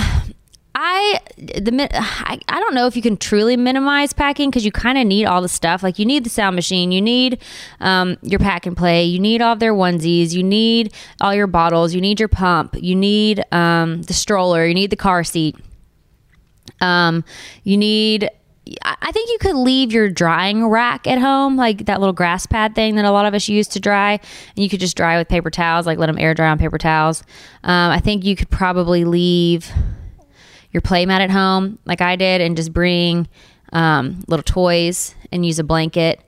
I 0.80 1.20
the 1.38 1.90
I, 1.92 2.40
I 2.48 2.60
don't 2.60 2.76
know 2.76 2.86
if 2.86 2.96
you 2.96 3.02
can 3.02 3.18
truly 3.18 3.58
minimize 3.58 4.13
packing 4.13 4.52
because 4.52 4.63
you 4.63 4.72
kind 4.72 5.00
of 5.00 5.08
need 5.08 5.26
all 5.26 5.42
the 5.42 5.50
stuff. 5.50 5.82
Like 5.82 5.98
you 5.98 6.06
need 6.06 6.24
the 6.24 6.30
sound 6.30 6.56
machine, 6.56 6.92
you 6.92 7.02
need 7.02 7.42
um, 7.80 8.18
your 8.22 8.40
pack 8.40 8.68
and 8.68 8.78
play, 8.78 9.04
you 9.04 9.18
need 9.18 9.42
all 9.42 9.54
of 9.54 9.60
their 9.60 9.74
onesies, 9.74 10.34
you 10.34 10.44
need 10.44 10.94
all 11.20 11.34
your 11.34 11.48
bottles, 11.48 11.96
you 11.96 12.02
need 12.02 12.20
your 12.20 12.30
pump, 12.30 12.76
you 12.80 12.96
need 12.96 13.44
um, 13.52 14.04
the 14.04 14.13
stroller, 14.13 14.68
you 14.68 14.76
need 14.76 14.92
the 14.92 14.96
car 14.96 15.24
seat. 15.24 15.56
Um, 16.80 17.26
you 17.63 17.76
need. 17.76 18.30
I 18.84 19.12
think 19.13 19.30
you 19.30 19.38
could 19.40 19.56
leave 19.56 19.94
your 19.94 20.10
drying 20.10 20.68
rack 20.68 21.08
at 21.08 21.18
home, 21.18 21.56
like 21.56 21.86
that 21.86 22.02
little 22.02 22.13
grass 22.13 22.46
pad 22.46 22.76
thing 22.76 22.98
that 22.98 23.06
a 23.06 23.12
lot 23.12 23.26
of 23.26 23.34
us 23.34 23.48
use 23.48 23.68
to 23.70 23.80
dry, 23.80 24.12
and 24.12 24.63
you 24.63 24.70
could 24.70 24.82
just 24.82 24.96
dry 24.96 25.18
with 25.18 25.28
paper 25.28 25.50
towels, 25.50 25.88
like 25.88 25.98
let 25.98 26.06
them 26.06 26.20
air 26.20 26.36
dry 26.36 26.50
on 26.50 26.60
paper 26.60 26.78
towels. 26.78 27.24
Um, 27.63 27.92
I 27.92 28.00
think 28.00 28.26
you 28.26 28.36
could 28.36 28.52
probably 28.52 29.06
leave 29.06 29.72
your 30.78 30.82
play 30.84 31.08
mat 31.08 31.22
at 31.22 31.32
home, 31.32 31.80
like 31.86 32.02
I 32.02 32.16
did, 32.16 32.40
and 32.40 32.56
just 32.56 32.72
bring 32.72 33.28
um, 33.74 34.24
little 34.28 34.44
toys 34.44 35.16
and 35.32 35.44
use 35.44 35.58
a 35.58 35.63
blanket. 35.63 36.22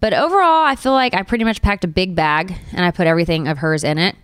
But 0.00 0.12
overall, 0.12 0.64
I 0.66 0.74
feel 0.74 0.90
like 0.90 1.14
I 1.14 1.22
pretty 1.22 1.44
much 1.44 1.62
packed 1.62 1.84
a 1.84 1.88
big 1.88 2.16
bag 2.16 2.52
and 2.72 2.84
I 2.84 2.90
put 2.90 3.06
everything 3.06 3.46
of 3.46 3.58
hers 3.58 3.84
in 3.84 3.98
it. 3.98 4.16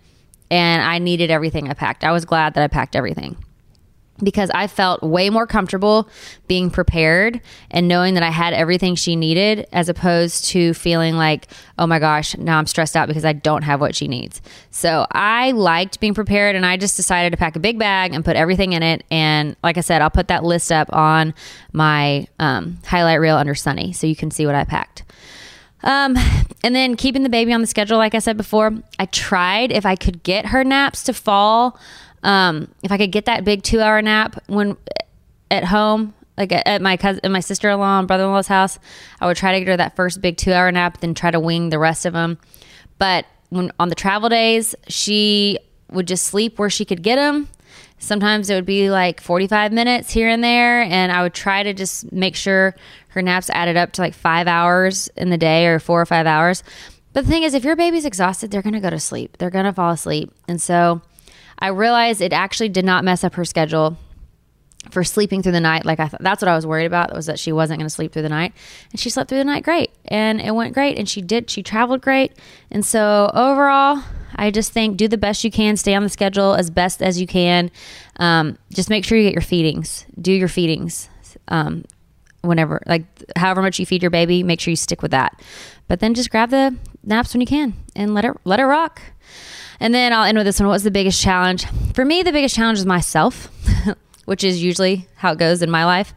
And 0.51 0.81
I 0.81 0.99
needed 0.99 1.31
everything 1.31 1.69
I 1.69 1.73
packed. 1.73 2.03
I 2.03 2.11
was 2.11 2.25
glad 2.25 2.55
that 2.55 2.63
I 2.63 2.67
packed 2.67 2.95
everything 2.95 3.37
because 4.23 4.49
I 4.51 4.67
felt 4.67 5.01
way 5.01 5.29
more 5.29 5.47
comfortable 5.47 6.09
being 6.47 6.69
prepared 6.69 7.41
and 7.71 7.87
knowing 7.87 8.13
that 8.15 8.23
I 8.23 8.29
had 8.29 8.53
everything 8.53 8.95
she 8.95 9.15
needed 9.15 9.67
as 9.71 9.89
opposed 9.89 10.45
to 10.45 10.73
feeling 10.73 11.15
like, 11.15 11.47
oh 11.77 11.87
my 11.87 11.99
gosh, 11.99 12.37
now 12.37 12.57
I'm 12.57 12.67
stressed 12.67 12.95
out 12.95 13.07
because 13.07 13.25
I 13.25 13.33
don't 13.33 13.63
have 13.63 13.81
what 13.81 13.95
she 13.95 14.07
needs. 14.07 14.41
So 14.71 15.05
I 15.11 15.51
liked 15.51 15.99
being 15.99 16.13
prepared 16.13 16.55
and 16.55 16.65
I 16.65 16.77
just 16.77 16.97
decided 16.97 17.31
to 17.31 17.37
pack 17.37 17.55
a 17.55 17.59
big 17.59 17.79
bag 17.79 18.13
and 18.13 18.23
put 18.23 18.35
everything 18.35 18.73
in 18.73 18.83
it. 18.83 19.03
And 19.09 19.55
like 19.63 19.77
I 19.77 19.81
said, 19.81 20.01
I'll 20.01 20.09
put 20.09 20.27
that 20.27 20.43
list 20.43 20.71
up 20.71 20.93
on 20.93 21.33
my 21.71 22.27
um, 22.39 22.79
highlight 22.85 23.19
reel 23.19 23.37
under 23.37 23.55
Sunny 23.55 23.93
so 23.93 24.07
you 24.07 24.15
can 24.15 24.31
see 24.31 24.45
what 24.45 24.55
I 24.55 24.63
packed. 24.63 25.03
Um, 25.83 26.17
and 26.63 26.75
then 26.75 26.95
keeping 26.95 27.23
the 27.23 27.29
baby 27.29 27.53
on 27.53 27.61
the 27.61 27.67
schedule, 27.67 27.97
like 27.97 28.15
I 28.15 28.19
said 28.19 28.37
before, 28.37 28.73
I 28.97 29.05
tried 29.05 29.71
if 29.71 29.85
I 29.85 29.95
could 29.95 30.23
get 30.23 30.47
her 30.47 30.63
naps 30.63 31.03
to 31.03 31.13
fall 31.13 31.79
um, 32.23 32.67
if 32.83 32.91
I 32.91 32.97
could 32.97 33.11
get 33.11 33.25
that 33.25 33.43
big 33.43 33.63
two 33.63 33.81
hour 33.81 34.01
nap 34.01 34.41
when 34.47 34.77
at 35.51 35.65
home, 35.65 36.13
like 36.37 36.51
at 36.51 36.81
my 36.81 36.97
cousin, 36.97 37.31
my 37.31 37.39
sister 37.39 37.69
in 37.69 37.79
law 37.79 37.99
and 37.99 38.07
brother 38.07 38.23
in 38.23 38.31
law's 38.31 38.47
house, 38.47 38.79
I 39.19 39.27
would 39.27 39.37
try 39.37 39.53
to 39.53 39.59
get 39.59 39.67
her 39.67 39.77
that 39.77 39.95
first 39.95 40.21
big 40.21 40.37
two 40.37 40.53
hour 40.53 40.71
nap, 40.71 40.99
then 40.99 41.13
try 41.13 41.31
to 41.31 41.39
wing 41.39 41.69
the 41.69 41.79
rest 41.79 42.05
of 42.05 42.13
them. 42.13 42.37
But 42.97 43.25
when 43.49 43.71
on 43.79 43.89
the 43.89 43.95
travel 43.95 44.29
days, 44.29 44.75
she 44.87 45.59
would 45.91 46.07
just 46.07 46.25
sleep 46.25 46.59
where 46.59 46.69
she 46.69 46.85
could 46.85 47.01
get 47.01 47.15
them, 47.15 47.47
Sometimes 47.99 48.49
it 48.49 48.55
would 48.55 48.65
be 48.65 48.89
like 48.89 49.19
45 49.21 49.73
minutes 49.73 50.11
here 50.11 50.29
and 50.29 50.43
there. 50.43 50.81
And 50.81 51.11
I 51.11 51.21
would 51.21 51.33
try 51.33 51.63
to 51.63 51.73
just 51.73 52.11
make 52.11 52.35
sure 52.35 52.75
her 53.09 53.21
naps 53.21 53.49
added 53.49 53.77
up 53.77 53.91
to 53.93 54.01
like 54.01 54.13
five 54.13 54.47
hours 54.47 55.09
in 55.17 55.29
the 55.29 55.37
day 55.37 55.67
or 55.67 55.79
four 55.79 56.01
or 56.01 56.05
five 56.05 56.25
hours. 56.25 56.63
But 57.11 57.25
the 57.25 57.29
thing 57.29 57.43
is, 57.43 57.53
if 57.53 57.63
your 57.63 57.75
baby's 57.75 58.05
exhausted, 58.05 58.51
they're 58.51 58.61
going 58.61 58.73
to 58.73 58.79
go 58.79 58.89
to 58.89 58.99
sleep. 58.99 59.37
They're 59.37 59.49
going 59.49 59.65
to 59.65 59.73
fall 59.73 59.91
asleep. 59.91 60.31
And 60.47 60.61
so 60.61 61.01
I 61.59 61.67
realized 61.67 62.21
it 62.21 62.33
actually 62.33 62.69
did 62.69 62.85
not 62.85 63.03
mess 63.03 63.23
up 63.23 63.35
her 63.35 63.45
schedule 63.45 63.97
for 64.91 65.03
sleeping 65.03 65.43
through 65.43 65.51
the 65.51 65.59
night. 65.59 65.85
Like 65.85 65.99
I 65.99 66.07
thought, 66.07 66.21
that's 66.21 66.41
what 66.41 66.49
I 66.49 66.55
was 66.55 66.65
worried 66.65 66.85
about 66.85 67.13
was 67.13 67.25
that 67.25 67.37
she 67.37 67.51
wasn't 67.51 67.79
going 67.79 67.87
to 67.87 67.93
sleep 67.93 68.13
through 68.13 68.21
the 68.23 68.29
night, 68.29 68.53
and 68.91 68.99
she 68.99 69.09
slept 69.09 69.29
through 69.29 69.39
the 69.39 69.45
night 69.45 69.63
great, 69.63 69.91
and 70.05 70.41
it 70.41 70.55
went 70.55 70.73
great, 70.73 70.97
and 70.97 71.07
she 71.07 71.21
did. 71.21 71.49
She 71.49 71.61
traveled 71.61 72.01
great, 72.01 72.33
and 72.71 72.85
so 72.85 73.29
overall, 73.33 74.03
I 74.35 74.51
just 74.51 74.71
think 74.71 74.97
do 74.97 75.07
the 75.07 75.17
best 75.17 75.43
you 75.43 75.51
can, 75.51 75.75
stay 75.75 75.93
on 75.93 76.03
the 76.03 76.09
schedule 76.09 76.53
as 76.53 76.69
best 76.69 77.01
as 77.01 77.19
you 77.19 77.27
can. 77.27 77.71
Um, 78.17 78.57
just 78.71 78.89
make 78.89 79.03
sure 79.03 79.17
you 79.17 79.25
get 79.25 79.33
your 79.33 79.41
feedings. 79.41 80.05
Do 80.19 80.31
your 80.31 80.47
feedings. 80.47 81.09
Um, 81.49 81.83
whenever 82.41 82.81
like 82.85 83.03
however 83.35 83.61
much 83.61 83.79
you 83.79 83.85
feed 83.85 84.01
your 84.01 84.09
baby 84.09 84.43
make 84.43 84.61
sure 84.61 84.71
you 84.71 84.75
stick 84.77 85.01
with 85.01 85.11
that 85.11 85.41
but 85.89 85.99
then 85.99 86.13
just 86.13 86.29
grab 86.29 86.49
the 86.49 86.73
naps 87.03 87.33
when 87.33 87.41
you 87.41 87.47
can 87.47 87.73
and 87.97 88.13
let 88.13 88.23
it 88.23 88.31
let 88.45 88.61
it 88.61 88.63
rock 88.63 89.01
and 89.79 89.93
then 89.93 90.13
i'll 90.13 90.23
end 90.23 90.37
with 90.37 90.45
this 90.45 90.59
one 90.59 90.67
what 90.67 90.73
was 90.73 90.83
the 90.83 90.91
biggest 90.91 91.21
challenge 91.21 91.65
for 91.93 92.05
me 92.05 92.23
the 92.23 92.31
biggest 92.31 92.55
challenge 92.55 92.79
is 92.79 92.85
myself 92.85 93.49
which 94.25 94.43
is 94.43 94.61
usually 94.61 95.07
how 95.15 95.31
it 95.31 95.37
goes 95.37 95.61
in 95.61 95.69
my 95.69 95.85
life 95.85 96.13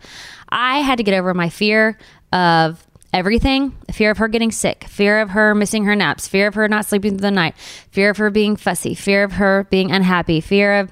i 0.48 0.78
had 0.78 0.98
to 0.98 1.04
get 1.04 1.14
over 1.14 1.34
my 1.34 1.48
fear 1.48 1.98
of 2.32 2.86
everything 3.12 3.76
fear 3.92 4.10
of 4.10 4.18
her 4.18 4.28
getting 4.28 4.50
sick, 4.50 4.84
fear 4.84 5.20
of 5.20 5.30
her 5.30 5.54
missing 5.54 5.84
her 5.84 5.94
naps, 5.94 6.26
fear 6.26 6.46
of 6.48 6.54
her 6.54 6.68
not 6.68 6.86
sleeping 6.86 7.12
through 7.12 7.20
the 7.20 7.30
night, 7.30 7.56
fear 7.90 8.10
of 8.10 8.16
her 8.16 8.30
being 8.30 8.56
fussy, 8.56 8.94
fear 8.94 9.22
of 9.22 9.32
her 9.32 9.66
being 9.70 9.90
unhappy, 9.90 10.40
fear 10.40 10.80
of 10.80 10.90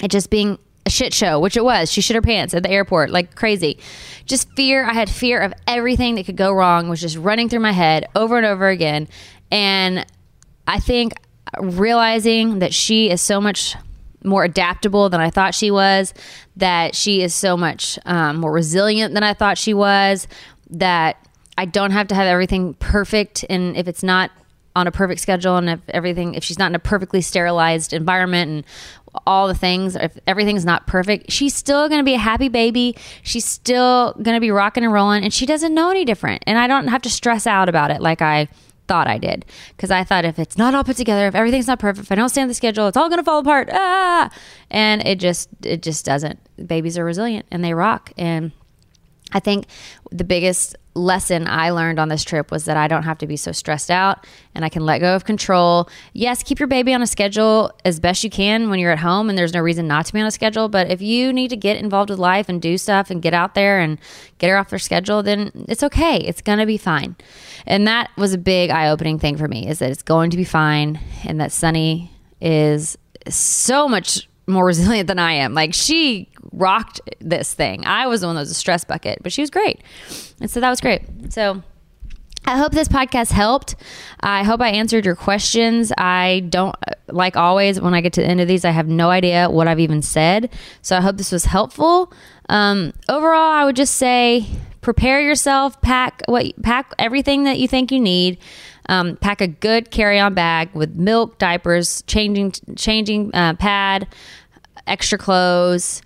it 0.00 0.10
just 0.10 0.30
being 0.30 0.58
a 0.86 0.90
shit 0.90 1.12
show, 1.12 1.38
which 1.38 1.56
it 1.56 1.64
was. 1.64 1.92
She 1.92 2.00
shit 2.00 2.14
her 2.14 2.22
pants 2.22 2.54
at 2.54 2.62
the 2.62 2.70
airport 2.70 3.10
like 3.10 3.34
crazy. 3.34 3.78
Just 4.24 4.50
fear. 4.54 4.84
I 4.84 4.94
had 4.94 5.10
fear 5.10 5.40
of 5.40 5.52
everything 5.66 6.14
that 6.14 6.26
could 6.26 6.36
go 6.36 6.52
wrong, 6.52 6.88
was 6.88 7.00
just 7.00 7.16
running 7.16 7.48
through 7.48 7.60
my 7.60 7.72
head 7.72 8.06
over 8.14 8.36
and 8.36 8.46
over 8.46 8.68
again. 8.68 9.08
And 9.50 10.06
I 10.66 10.80
think 10.80 11.12
realizing 11.60 12.58
that 12.60 12.74
she 12.74 13.10
is 13.10 13.20
so 13.20 13.40
much 13.40 13.74
more 14.24 14.44
adaptable 14.44 15.08
than 15.08 15.20
I 15.20 15.30
thought 15.30 15.54
she 15.54 15.70
was, 15.70 16.12
that 16.56 16.94
she 16.94 17.22
is 17.22 17.34
so 17.34 17.56
much 17.56 17.98
um, 18.04 18.38
more 18.38 18.52
resilient 18.52 19.14
than 19.14 19.22
I 19.22 19.34
thought 19.34 19.58
she 19.58 19.74
was, 19.74 20.26
that 20.70 21.16
I 21.56 21.64
don't 21.64 21.92
have 21.92 22.08
to 22.08 22.14
have 22.14 22.26
everything 22.26 22.74
perfect. 22.74 23.44
And 23.48 23.76
if 23.76 23.88
it's 23.88 24.02
not 24.02 24.30
on 24.76 24.86
a 24.86 24.92
perfect 24.92 25.20
schedule 25.20 25.56
and 25.56 25.68
if 25.68 25.80
everything, 25.88 26.34
if 26.34 26.44
she's 26.44 26.58
not 26.58 26.70
in 26.70 26.74
a 26.74 26.80
perfectly 26.80 27.20
sterilized 27.20 27.92
environment 27.92 28.50
and 28.50 28.64
all 29.26 29.48
the 29.48 29.54
things, 29.54 29.96
if 29.96 30.16
everything's 30.26 30.64
not 30.64 30.86
perfect, 30.86 31.32
she's 31.32 31.54
still 31.54 31.88
going 31.88 32.00
to 32.00 32.04
be 32.04 32.14
a 32.14 32.18
happy 32.18 32.48
baby. 32.48 32.96
She's 33.22 33.44
still 33.44 34.12
going 34.22 34.36
to 34.36 34.40
be 34.40 34.50
rocking 34.50 34.84
and 34.84 34.92
rolling 34.92 35.24
and 35.24 35.32
she 35.32 35.46
doesn't 35.46 35.74
know 35.74 35.90
any 35.90 36.04
different. 36.04 36.44
And 36.46 36.58
I 36.58 36.66
don't 36.66 36.88
have 36.88 37.02
to 37.02 37.10
stress 37.10 37.46
out 37.46 37.68
about 37.68 37.90
it 37.90 38.00
like 38.00 38.22
I 38.22 38.48
thought 38.88 39.06
I 39.06 39.18
did. 39.18 39.44
Because 39.76 39.90
I 39.90 40.02
thought 40.02 40.24
if 40.24 40.38
it's 40.38 40.58
not 40.58 40.74
all 40.74 40.82
put 40.82 40.96
together, 40.96 41.26
if 41.28 41.34
everything's 41.34 41.66
not 41.66 41.78
perfect, 41.78 42.06
if 42.06 42.12
I 42.12 42.14
don't 42.14 42.30
stay 42.30 42.42
on 42.42 42.48
the 42.48 42.54
schedule, 42.54 42.88
it's 42.88 42.96
all 42.96 43.08
going 43.08 43.20
to 43.20 43.24
fall 43.24 43.38
apart. 43.38 43.68
Ah! 43.72 44.30
And 44.70 45.06
it 45.06 45.20
just, 45.20 45.48
it 45.62 45.82
just 45.82 46.04
doesn't. 46.04 46.40
Babies 46.66 46.98
are 46.98 47.04
resilient 47.04 47.46
and 47.50 47.62
they 47.62 47.74
rock. 47.74 48.12
And 48.18 48.52
I 49.32 49.40
think 49.40 49.66
the 50.10 50.24
biggest 50.24 50.76
lesson 50.94 51.46
I 51.46 51.70
learned 51.70 51.98
on 51.98 52.08
this 52.08 52.24
trip 52.24 52.50
was 52.50 52.64
that 52.64 52.76
I 52.76 52.88
don't 52.88 53.04
have 53.04 53.18
to 53.18 53.26
be 53.26 53.36
so 53.36 53.52
stressed 53.52 53.90
out 53.90 54.26
and 54.54 54.64
I 54.64 54.68
can 54.68 54.84
let 54.84 54.98
go 54.98 55.14
of 55.14 55.24
control. 55.24 55.88
Yes, 56.12 56.42
keep 56.42 56.58
your 56.58 56.66
baby 56.66 56.92
on 56.92 57.02
a 57.02 57.06
schedule 57.06 57.70
as 57.84 58.00
best 58.00 58.24
you 58.24 58.30
can 58.30 58.68
when 58.68 58.78
you're 58.78 58.90
at 58.90 58.98
home 58.98 59.28
and 59.28 59.38
there's 59.38 59.54
no 59.54 59.60
reason 59.60 59.86
not 59.86 60.06
to 60.06 60.12
be 60.12 60.20
on 60.20 60.26
a 60.26 60.30
schedule. 60.30 60.68
But 60.68 60.90
if 60.90 61.00
you 61.00 61.32
need 61.32 61.48
to 61.48 61.56
get 61.56 61.76
involved 61.76 62.10
with 62.10 62.18
life 62.18 62.48
and 62.48 62.60
do 62.60 62.76
stuff 62.76 63.10
and 63.10 63.22
get 63.22 63.34
out 63.34 63.54
there 63.54 63.78
and 63.78 63.98
get 64.38 64.50
her 64.50 64.56
off 64.56 64.70
their 64.70 64.78
schedule, 64.78 65.22
then 65.22 65.52
it's 65.68 65.82
okay. 65.82 66.16
It's 66.16 66.42
going 66.42 66.58
to 66.58 66.66
be 66.66 66.78
fine. 66.78 67.16
And 67.66 67.86
that 67.86 68.10
was 68.16 68.32
a 68.32 68.38
big 68.38 68.70
eye 68.70 68.88
opening 68.88 69.18
thing 69.18 69.36
for 69.36 69.48
me 69.48 69.68
is 69.68 69.78
that 69.78 69.90
it's 69.90 70.02
going 70.02 70.30
to 70.30 70.36
be 70.36 70.44
fine 70.44 70.98
and 71.24 71.40
that 71.40 71.52
Sunny 71.52 72.10
is 72.40 72.96
so 73.28 73.88
much 73.88 74.28
more 74.46 74.64
resilient 74.66 75.06
than 75.06 75.18
I 75.18 75.32
am. 75.32 75.54
Like 75.54 75.74
she 75.74 76.28
rocked 76.58 77.00
this 77.20 77.54
thing. 77.54 77.86
I 77.86 78.06
was 78.06 78.20
the 78.20 78.26
one 78.26 78.36
that 78.36 78.42
was 78.42 78.50
a 78.50 78.54
stress 78.54 78.84
bucket, 78.84 79.20
but 79.22 79.32
she 79.32 79.40
was 79.40 79.50
great. 79.50 79.82
And 80.40 80.50
so 80.50 80.60
that 80.60 80.70
was 80.70 80.80
great. 80.80 81.02
So 81.32 81.62
I 82.44 82.56
hope 82.56 82.72
this 82.72 82.88
podcast 82.88 83.32
helped. 83.32 83.76
I 84.20 84.42
hope 84.42 84.60
I 84.60 84.70
answered 84.70 85.04
your 85.04 85.16
questions. 85.16 85.92
I 85.98 86.46
don't, 86.48 86.74
like 87.08 87.36
always, 87.36 87.80
when 87.80 87.94
I 87.94 88.00
get 88.00 88.12
to 88.14 88.20
the 88.20 88.26
end 88.26 88.40
of 88.40 88.48
these, 88.48 88.64
I 88.64 88.70
have 88.70 88.88
no 88.88 89.10
idea 89.10 89.50
what 89.50 89.68
I've 89.68 89.80
even 89.80 90.02
said. 90.02 90.50
So 90.82 90.96
I 90.96 91.00
hope 91.00 91.16
this 91.16 91.32
was 91.32 91.44
helpful. 91.44 92.12
Um, 92.48 92.92
overall, 93.08 93.50
I 93.52 93.64
would 93.64 93.76
just 93.76 93.96
say 93.96 94.46
prepare 94.80 95.20
yourself, 95.20 95.80
pack 95.82 96.22
what, 96.26 96.60
pack 96.62 96.94
everything 96.98 97.44
that 97.44 97.58
you 97.58 97.68
think 97.68 97.92
you 97.92 98.00
need. 98.00 98.38
Um, 98.88 99.16
pack 99.16 99.42
a 99.42 99.46
good 99.46 99.90
carry-on 99.90 100.32
bag 100.32 100.70
with 100.72 100.94
milk, 100.94 101.36
diapers, 101.38 102.02
changing 102.06 102.52
changing 102.74 103.34
uh, 103.34 103.52
pad, 103.54 104.08
extra 104.86 105.18
clothes, 105.18 106.00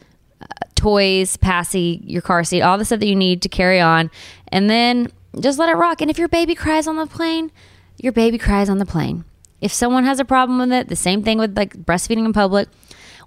toys, 0.83 1.37
passy, 1.37 2.03
your 2.05 2.23
car 2.23 2.42
seat, 2.42 2.61
all 2.61 2.77
the 2.77 2.85
stuff 2.85 2.99
that 2.99 3.07
you 3.07 3.14
need 3.14 3.40
to 3.42 3.49
carry 3.49 3.81
on, 3.81 4.11
and 4.49 4.68
then 4.68 5.12
just 5.38 5.57
let 5.57 5.68
it 5.68 5.77
rock. 5.77 6.01
And 6.01 6.11
if 6.11 6.18
your 6.18 6.27
baby 6.27 6.57
cries 6.57 6.88
on 6.88 6.97
the 6.97 7.07
plane, 7.07 7.53
your 7.99 8.12
baby 8.12 8.37
cries 8.37 8.68
on 8.68 8.79
the 8.79 8.85
plane. 8.85 9.25
If 9.61 9.73
someone 9.73 10.03
has 10.03 10.18
a 10.18 10.25
problem 10.25 10.59
with 10.59 10.73
it, 10.73 10.88
the 10.88 10.97
same 10.97 11.23
thing 11.23 11.38
with 11.38 11.57
like 11.57 11.77
breastfeeding 11.77 12.25
in 12.25 12.33
public. 12.33 12.68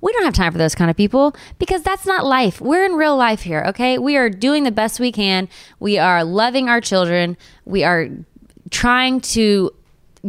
We 0.02 0.12
don't 0.12 0.26
have 0.26 0.34
time 0.34 0.52
for 0.52 0.58
those 0.58 0.76
kind 0.76 0.92
of 0.92 0.98
people 0.98 1.34
because 1.58 1.82
that's 1.82 2.06
not 2.06 2.26
life. 2.26 2.60
We're 2.60 2.84
in 2.84 2.96
real 2.96 3.16
life 3.16 3.44
here, 3.44 3.64
okay? 3.70 3.98
We 3.98 4.18
are 4.18 4.30
doing 4.30 4.66
the 4.66 4.72
best 4.72 5.00
we 5.00 5.14
can. 5.14 5.48
We 5.80 5.98
are 5.98 6.26
loving 6.26 6.68
our 6.68 6.82
children. 6.82 7.38
We 7.64 7.86
are 7.86 8.10
trying 8.70 9.22
to 9.22 9.74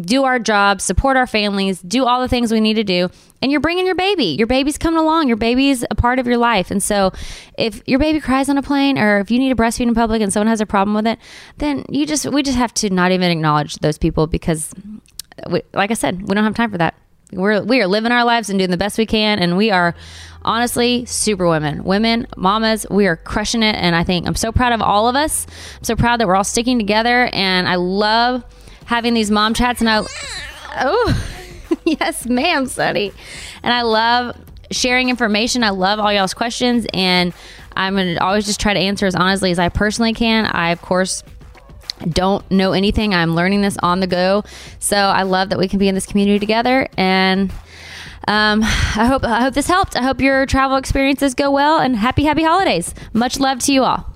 do 0.00 0.24
our 0.24 0.38
jobs, 0.38 0.84
support 0.84 1.16
our 1.16 1.26
families, 1.26 1.80
do 1.80 2.04
all 2.04 2.20
the 2.20 2.28
things 2.28 2.52
we 2.52 2.60
need 2.60 2.74
to 2.74 2.84
do. 2.84 3.08
And 3.42 3.50
you're 3.50 3.60
bringing 3.60 3.86
your 3.86 3.94
baby. 3.94 4.24
Your 4.24 4.46
baby's 4.46 4.78
coming 4.78 4.98
along. 4.98 5.28
Your 5.28 5.36
baby's 5.36 5.84
a 5.90 5.94
part 5.94 6.18
of 6.18 6.26
your 6.26 6.38
life. 6.38 6.70
And 6.70 6.82
so 6.82 7.12
if 7.56 7.82
your 7.86 7.98
baby 7.98 8.20
cries 8.20 8.48
on 8.48 8.58
a 8.58 8.62
plane 8.62 8.98
or 8.98 9.20
if 9.20 9.30
you 9.30 9.38
need 9.38 9.50
to 9.50 9.56
breastfeed 9.56 9.88
in 9.88 9.94
public 9.94 10.22
and 10.22 10.32
someone 10.32 10.48
has 10.48 10.60
a 10.60 10.66
problem 10.66 10.94
with 10.94 11.06
it, 11.06 11.18
then 11.58 11.84
you 11.88 12.06
just, 12.06 12.26
we 12.26 12.42
just 12.42 12.56
have 12.56 12.74
to 12.74 12.90
not 12.90 13.12
even 13.12 13.30
acknowledge 13.30 13.76
those 13.76 13.98
people 13.98 14.26
because, 14.26 14.72
we, 15.50 15.62
like 15.74 15.90
I 15.90 15.94
said, 15.94 16.22
we 16.22 16.34
don't 16.34 16.44
have 16.44 16.54
time 16.54 16.70
for 16.70 16.78
that. 16.78 16.94
We're, 17.32 17.62
we 17.62 17.80
are 17.82 17.86
living 17.86 18.12
our 18.12 18.24
lives 18.24 18.50
and 18.50 18.58
doing 18.58 18.70
the 18.70 18.76
best 18.76 18.98
we 18.98 19.06
can. 19.06 19.38
And 19.38 19.56
we 19.56 19.70
are 19.70 19.94
honestly 20.42 21.04
super 21.06 21.48
women, 21.48 21.84
women, 21.84 22.26
mamas. 22.36 22.86
We 22.90 23.06
are 23.06 23.16
crushing 23.16 23.62
it. 23.62 23.74
And 23.74 23.96
I 23.96 24.04
think 24.04 24.26
I'm 24.26 24.36
so 24.36 24.52
proud 24.52 24.72
of 24.72 24.80
all 24.80 25.08
of 25.08 25.16
us. 25.16 25.46
I'm 25.78 25.84
so 25.84 25.96
proud 25.96 26.20
that 26.20 26.26
we're 26.26 26.36
all 26.36 26.44
sticking 26.44 26.78
together. 26.78 27.28
And 27.32 27.68
I 27.68 27.74
love 27.74 28.44
having 28.86 29.14
these 29.14 29.30
mom 29.30 29.54
chats, 29.54 29.80
and 29.80 29.90
I, 29.90 30.02
oh, 30.78 31.78
yes, 31.84 32.26
ma'am, 32.26 32.66
Sunny. 32.66 33.12
And 33.62 33.72
I 33.72 33.82
love 33.82 34.36
sharing 34.70 35.08
information. 35.08 35.62
I 35.62 35.70
love 35.70 35.98
all 35.98 36.12
y'all's 36.12 36.34
questions, 36.34 36.86
and 36.92 37.32
I'm 37.76 37.94
gonna 37.94 38.18
always 38.20 38.46
just 38.46 38.60
try 38.60 38.72
to 38.72 38.80
answer 38.80 39.06
as 39.06 39.14
honestly 39.14 39.50
as 39.50 39.58
I 39.58 39.68
personally 39.68 40.14
can. 40.14 40.46
I, 40.46 40.70
of 40.70 40.80
course, 40.80 41.22
don't 42.08 42.48
know 42.50 42.72
anything. 42.72 43.14
I'm 43.14 43.34
learning 43.34 43.62
this 43.62 43.76
on 43.82 44.00
the 44.00 44.06
go. 44.06 44.44
So 44.78 44.96
I 44.96 45.22
love 45.22 45.50
that 45.50 45.58
we 45.58 45.68
can 45.68 45.78
be 45.78 45.88
in 45.88 45.94
this 45.94 46.06
community 46.06 46.38
together. 46.38 46.88
And 46.96 47.50
um, 48.28 48.62
I 48.62 49.06
hope 49.06 49.24
I 49.24 49.42
hope 49.42 49.54
this 49.54 49.68
helped. 49.68 49.96
I 49.96 50.02
hope 50.02 50.20
your 50.20 50.46
travel 50.46 50.76
experiences 50.76 51.34
go 51.34 51.50
well. 51.50 51.78
And 51.78 51.96
happy 51.96 52.24
happy 52.24 52.42
holidays. 52.42 52.94
Much 53.12 53.38
love 53.38 53.60
to 53.60 53.72
you 53.72 53.84
all. 53.84 54.15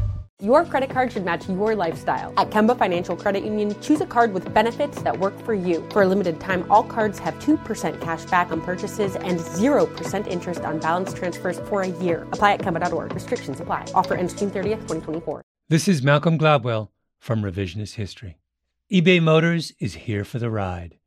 Your 0.41 0.65
credit 0.65 0.89
card 0.89 1.11
should 1.11 1.23
match 1.23 1.47
your 1.47 1.75
lifestyle. 1.75 2.33
At 2.35 2.49
Kemba 2.49 2.75
Financial 2.75 3.15
Credit 3.15 3.43
Union, 3.43 3.79
choose 3.79 4.01
a 4.01 4.07
card 4.07 4.33
with 4.33 4.51
benefits 4.55 4.99
that 5.03 5.19
work 5.19 5.39
for 5.41 5.53
you. 5.53 5.87
For 5.91 6.01
a 6.01 6.07
limited 6.07 6.39
time, 6.39 6.65
all 6.67 6.83
cards 6.83 7.19
have 7.19 7.35
2% 7.35 8.01
cash 8.01 8.25
back 8.25 8.49
on 8.49 8.59
purchases 8.59 9.15
and 9.15 9.37
0% 9.37 10.25
interest 10.25 10.61
on 10.61 10.79
balance 10.79 11.13
transfers 11.13 11.59
for 11.69 11.83
a 11.83 11.89
year. 11.89 12.23
Apply 12.31 12.53
at 12.53 12.61
Kemba.org. 12.61 13.13
Restrictions 13.13 13.59
apply. 13.59 13.85
Offer 13.93 14.15
ends 14.15 14.33
June 14.33 14.49
30th, 14.49 14.81
2024. 14.87 15.43
This 15.69 15.87
is 15.87 16.01
Malcolm 16.01 16.39
Gladwell 16.39 16.89
from 17.19 17.43
Revisionist 17.43 17.93
History. 17.93 18.39
eBay 18.91 19.21
Motors 19.21 19.73
is 19.77 19.93
here 19.93 20.23
for 20.23 20.39
the 20.39 20.49
ride. 20.49 20.97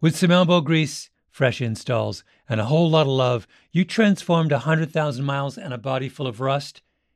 With 0.00 0.14
some 0.14 0.30
elbow 0.30 0.60
grease, 0.60 1.10
fresh 1.32 1.60
installs, 1.60 2.22
and 2.48 2.60
a 2.60 2.66
whole 2.66 2.88
lot 2.88 3.08
of 3.08 3.08
love, 3.08 3.48
you 3.72 3.84
transformed 3.84 4.52
100,000 4.52 5.24
miles 5.24 5.58
and 5.58 5.74
a 5.74 5.78
body 5.78 6.08
full 6.08 6.28
of 6.28 6.40
rust 6.40 6.80